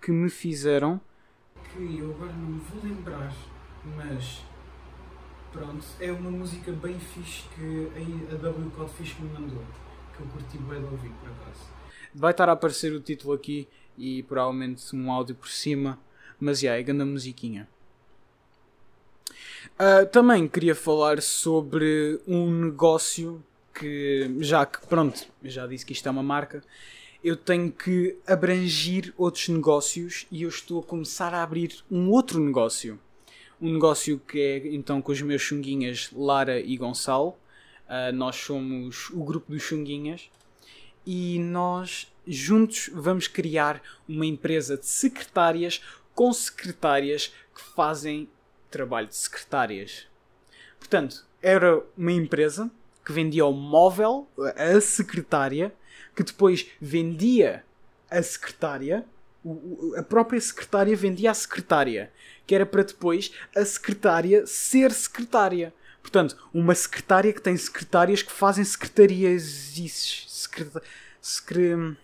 que 0.00 0.10
me 0.10 0.30
fizeram. 0.30 1.00
Que 1.78 2.00
eu 2.00 2.10
agora 2.10 2.32
não 2.32 2.48
me 2.48 2.58
vou 2.58 2.82
lembrar, 2.82 3.32
mas 3.94 4.42
pronto, 5.52 5.86
é 6.00 6.10
uma 6.10 6.28
música 6.28 6.72
bem 6.72 6.98
fixe 6.98 7.44
que 7.54 7.88
a 8.32 8.34
W 8.34 8.70
Codfish 8.72 9.14
me 9.20 9.28
mandou, 9.28 9.62
que 10.16 10.24
eu 10.24 10.26
curti 10.26 10.58
bem 10.58 10.80
de 10.80 10.86
ouvir 10.86 11.10
por 11.10 11.30
acaso. 11.30 11.70
Vai 12.12 12.32
estar 12.32 12.48
a 12.48 12.52
aparecer 12.54 12.92
o 12.92 13.00
título 13.00 13.32
aqui 13.32 13.68
e 13.96 14.24
provavelmente 14.24 14.96
um 14.96 15.12
áudio 15.12 15.36
por 15.36 15.48
cima. 15.48 15.96
Mas 16.40 16.62
yeah, 16.64 16.80
é 16.80 16.82
grande 16.82 17.04
musiquinha. 17.04 17.68
Uh, 19.78 20.04
também 20.10 20.48
queria 20.48 20.74
falar 20.74 21.22
sobre 21.22 22.20
um 22.26 22.50
negócio 22.64 23.40
que, 23.72 24.36
já 24.40 24.66
que, 24.66 24.84
pronto, 24.84 25.28
já 25.44 25.64
disse 25.64 25.86
que 25.86 25.92
isto 25.92 26.08
é 26.08 26.10
uma 26.10 26.24
marca, 26.24 26.60
eu 27.22 27.36
tenho 27.36 27.72
que 27.72 28.16
abrangir 28.26 29.12
outros 29.16 29.48
negócios 29.48 30.26
e 30.30 30.42
eu 30.42 30.48
estou 30.48 30.80
a 30.80 30.84
começar 30.84 31.34
a 31.34 31.42
abrir 31.42 31.82
um 31.90 32.10
outro 32.10 32.40
negócio. 32.40 32.98
Um 33.60 33.72
negócio 33.72 34.20
que 34.20 34.40
é 34.40 34.74
então 34.74 35.02
com 35.02 35.10
os 35.10 35.20
meus 35.20 35.42
chunguinhas 35.42 36.10
Lara 36.12 36.60
e 36.60 36.76
Gonçalo. 36.76 37.36
Uh, 37.88 38.12
nós 38.14 38.36
somos 38.36 39.10
o 39.10 39.24
grupo 39.24 39.50
dos 39.50 39.62
chunguinhas 39.62 40.30
e 41.04 41.38
nós 41.38 42.12
juntos 42.26 42.90
vamos 42.92 43.26
criar 43.26 43.82
uma 44.06 44.26
empresa 44.26 44.76
de 44.76 44.86
secretárias 44.86 45.82
com 46.14 46.32
secretárias 46.32 47.32
que 47.54 47.62
fazem 47.74 48.28
trabalho 48.70 49.08
de 49.08 49.16
secretárias. 49.16 50.06
Portanto, 50.78 51.24
era 51.42 51.82
uma 51.96 52.12
empresa 52.12 52.70
que 53.04 53.12
vendia 53.12 53.46
o 53.46 53.52
móvel, 53.52 54.28
a 54.54 54.80
secretária, 54.80 55.72
que 56.18 56.24
depois 56.24 56.66
vendia 56.80 57.64
a 58.10 58.20
secretária, 58.20 59.06
a 59.96 60.02
própria 60.02 60.40
secretária 60.40 60.96
vendia 60.96 61.30
a 61.30 61.34
secretária, 61.34 62.12
que 62.44 62.56
era 62.56 62.66
para 62.66 62.82
depois 62.82 63.30
a 63.54 63.64
secretária 63.64 64.44
ser 64.44 64.90
secretária. 64.90 65.72
Portanto, 66.02 66.36
uma 66.52 66.74
secretária 66.74 67.32
que 67.32 67.40
tem 67.40 67.56
secretárias 67.56 68.20
que 68.20 68.32
fazem 68.32 68.64
secretarias. 68.64 69.44
Secreta, 70.28 70.82
secre, 71.22 71.96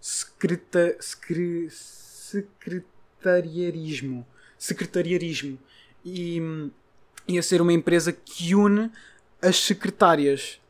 secreta, 0.00 0.96
secre, 1.00 1.68
secretariarismo. 1.70 4.26
Secretariarismo. 4.56 5.58
E 6.02 6.40
ia 7.28 7.42
ser 7.42 7.60
uma 7.60 7.74
empresa 7.74 8.10
que 8.10 8.54
une 8.54 8.90
as 9.42 9.58
secretárias. 9.58 10.61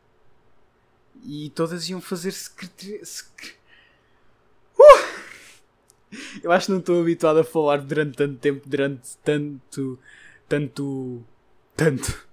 E 1.24 1.50
todas 1.50 1.88
iam 1.88 2.00
fazer 2.00 2.32
secretaria. 2.32 3.04
Secre... 3.04 3.52
Uh! 4.78 5.22
Eu 6.42 6.52
acho 6.52 6.66
que 6.66 6.72
não 6.72 6.80
estou 6.80 7.00
habituado 7.00 7.38
a 7.38 7.44
falar 7.44 7.78
durante 7.78 8.16
tanto 8.16 8.38
tempo, 8.38 8.68
durante 8.68 9.16
tanto. 9.24 9.98
tanto 10.48 11.24
Portanto. 11.76 12.28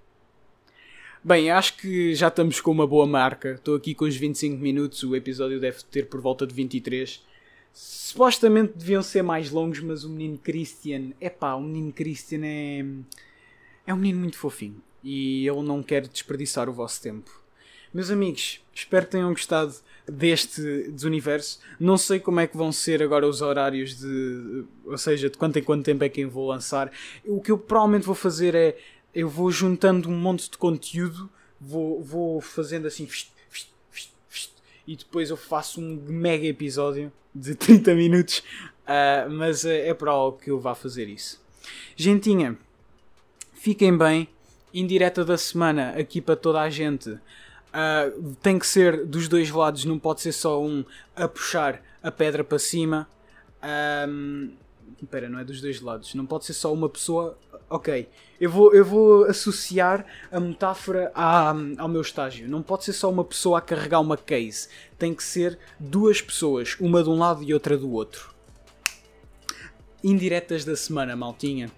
Bem, 1.24 1.50
acho 1.50 1.76
que 1.76 2.14
já 2.14 2.28
estamos 2.28 2.60
com 2.60 2.70
uma 2.70 2.86
boa 2.86 3.06
marca. 3.06 3.52
Estou 3.52 3.74
aqui 3.74 3.94
com 3.94 4.04
os 4.04 4.16
25 4.16 4.56
minutos, 4.56 5.02
o 5.02 5.16
episódio 5.16 5.60
deve 5.60 5.82
ter 5.90 6.08
por 6.08 6.20
volta 6.20 6.46
de 6.46 6.54
23. 6.54 7.22
Supostamente 7.72 8.74
deviam 8.76 9.02
ser 9.02 9.22
mais 9.22 9.50
longos, 9.50 9.80
mas 9.80 10.04
o 10.04 10.10
menino 10.10 10.38
Christian. 10.38 11.12
Epá, 11.20 11.54
o 11.54 11.62
menino 11.62 11.92
Christian 11.92 12.40
é. 12.44 12.84
É 13.86 13.94
um 13.94 13.96
menino 13.96 14.20
muito 14.20 14.36
fofinho. 14.36 14.82
E 15.02 15.46
ele 15.46 15.62
não 15.62 15.82
quer 15.82 16.06
desperdiçar 16.06 16.68
o 16.68 16.72
vosso 16.72 17.02
tempo. 17.02 17.39
Meus 17.92 18.10
amigos, 18.10 18.60
espero 18.72 19.06
que 19.06 19.12
tenham 19.12 19.30
gostado 19.30 19.74
deste 20.06 20.90
desuniverso. 20.90 21.60
Não 21.78 21.96
sei 21.96 22.20
como 22.20 22.40
é 22.40 22.46
que 22.46 22.56
vão 22.56 22.72
ser 22.72 23.02
agora 23.02 23.26
os 23.26 23.40
horários 23.42 23.98
de. 23.98 24.64
Ou 24.84 24.98
seja, 24.98 25.28
de 25.30 25.36
quanto 25.36 25.58
em 25.58 25.62
quanto 25.62 25.84
tempo 25.84 26.04
é 26.04 26.08
que 26.08 26.20
eu 26.20 26.30
vou 26.30 26.48
lançar. 26.48 26.90
O 27.24 27.40
que 27.40 27.50
eu 27.50 27.58
provavelmente 27.58 28.06
vou 28.06 28.14
fazer 28.14 28.54
é. 28.54 28.76
Eu 29.12 29.28
vou 29.28 29.50
juntando 29.50 30.08
um 30.08 30.16
monte 30.16 30.48
de 30.48 30.56
conteúdo, 30.56 31.28
vou, 31.60 32.00
vou 32.00 32.40
fazendo 32.40 32.86
assim. 32.86 33.08
E 34.86 34.96
depois 34.96 35.30
eu 35.30 35.36
faço 35.36 35.80
um 35.80 36.00
mega 36.06 36.46
episódio 36.46 37.12
de 37.34 37.54
30 37.56 37.94
minutos. 37.94 38.38
Uh, 38.86 39.30
mas 39.30 39.64
é, 39.64 39.88
é 39.88 39.96
algo 40.06 40.38
que 40.38 40.50
eu 40.50 40.60
vá 40.60 40.76
fazer 40.76 41.08
isso. 41.08 41.40
Gentinha, 41.96 42.56
fiquem 43.54 43.96
bem. 43.96 44.28
Indireta 44.72 45.24
da 45.24 45.36
semana 45.36 45.90
aqui 45.98 46.20
para 46.20 46.36
toda 46.36 46.60
a 46.60 46.70
gente. 46.70 47.18
Uh, 47.70 48.34
tem 48.42 48.58
que 48.58 48.66
ser 48.66 49.06
dos 49.06 49.28
dois 49.28 49.50
lados, 49.50 49.84
não 49.84 49.98
pode 49.98 50.20
ser 50.20 50.32
só 50.32 50.60
um 50.60 50.84
a 51.14 51.28
puxar 51.28 51.80
a 52.02 52.10
pedra 52.10 52.42
para 52.42 52.58
cima. 52.58 53.08
Um, 54.08 54.50
espera, 55.00 55.28
não 55.28 55.38
é 55.38 55.44
dos 55.44 55.60
dois 55.60 55.80
lados. 55.80 56.14
Não 56.14 56.26
pode 56.26 56.44
ser 56.44 56.54
só 56.54 56.72
uma 56.72 56.88
pessoa. 56.88 57.38
Ok, 57.68 58.08
eu 58.40 58.50
vou, 58.50 58.74
eu 58.74 58.84
vou 58.84 59.24
associar 59.24 60.04
a 60.32 60.40
metáfora 60.40 61.12
à, 61.14 61.50
ao 61.78 61.88
meu 61.88 62.00
estágio. 62.00 62.48
Não 62.48 62.62
pode 62.62 62.84
ser 62.84 62.92
só 62.92 63.08
uma 63.08 63.24
pessoa 63.24 63.58
a 63.58 63.60
carregar 63.60 64.00
uma 64.00 64.16
case. 64.16 64.68
Tem 64.98 65.14
que 65.14 65.22
ser 65.22 65.58
duas 65.78 66.20
pessoas, 66.20 66.76
uma 66.80 67.02
de 67.02 67.08
um 67.08 67.18
lado 67.18 67.44
e 67.44 67.54
outra 67.54 67.76
do 67.76 67.90
outro. 67.92 68.34
Indiretas 70.02 70.64
da 70.64 70.74
semana, 70.74 71.14
maltinha. 71.14 71.70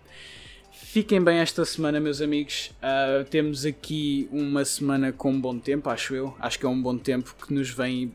Fiquem 0.92 1.24
bem 1.24 1.38
esta 1.38 1.64
semana, 1.64 1.98
meus 1.98 2.20
amigos. 2.20 2.70
Uh, 2.83 3.24
temos 3.24 3.64
aqui 3.64 4.28
uma 4.31 4.62
semana 4.62 5.11
com 5.11 5.31
um 5.31 5.40
bom 5.40 5.59
tempo, 5.59 5.88
acho 5.88 6.14
eu. 6.14 6.37
Acho 6.38 6.59
que 6.59 6.66
é 6.66 6.68
um 6.68 6.83
bom 6.83 6.98
tempo 6.98 7.35
que 7.35 7.55
nos 7.55 7.70
vem 7.70 8.12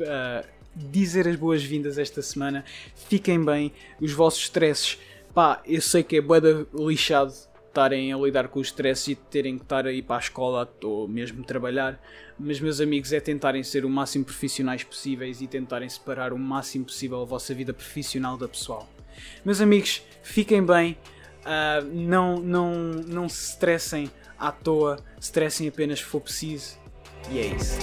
uh, 0.00 0.48
dizer 0.74 1.28
as 1.28 1.36
boas-vindas 1.36 1.98
esta 1.98 2.22
semana. 2.22 2.64
Fiquem 2.94 3.44
bem. 3.44 3.70
Os 4.00 4.10
vossos 4.12 4.44
stresses, 4.44 4.98
pá, 5.34 5.60
eu 5.66 5.82
sei 5.82 6.02
que 6.02 6.16
é 6.16 6.22
boeda 6.22 6.66
lixado 6.72 7.30
estarem 7.66 8.10
a 8.10 8.16
lidar 8.16 8.48
com 8.48 8.58
os 8.58 8.68
stresses 8.68 9.08
e 9.08 9.14
terem 9.14 9.58
que 9.58 9.64
estar 9.64 9.86
a 9.86 9.92
ir 9.92 10.00
para 10.00 10.16
a 10.16 10.20
escola 10.20 10.74
ou 10.82 11.06
mesmo 11.06 11.44
trabalhar. 11.44 12.02
Mas, 12.38 12.58
meus 12.58 12.80
amigos, 12.80 13.12
é 13.12 13.20
tentarem 13.20 13.62
ser 13.62 13.84
o 13.84 13.90
máximo 13.90 14.24
profissionais 14.24 14.82
possíveis 14.82 15.42
e 15.42 15.46
tentarem 15.46 15.90
separar 15.90 16.32
o 16.32 16.38
máximo 16.38 16.86
possível 16.86 17.20
a 17.20 17.26
vossa 17.26 17.52
vida 17.52 17.74
profissional 17.74 18.38
da 18.38 18.48
pessoal. 18.48 18.88
Meus 19.44 19.60
amigos, 19.60 20.00
fiquem 20.22 20.64
bem. 20.64 20.96
Uh, 21.48 21.82
não, 21.94 22.38
não, 22.38 22.74
não 23.06 23.26
se 23.26 23.52
estressem 23.52 24.10
à 24.38 24.52
toa, 24.52 24.98
estressem 25.18 25.66
apenas 25.66 26.00
se 26.00 26.04
for 26.04 26.20
preciso. 26.20 26.76
E 27.30 27.38
é 27.38 27.46
isso. 27.46 27.78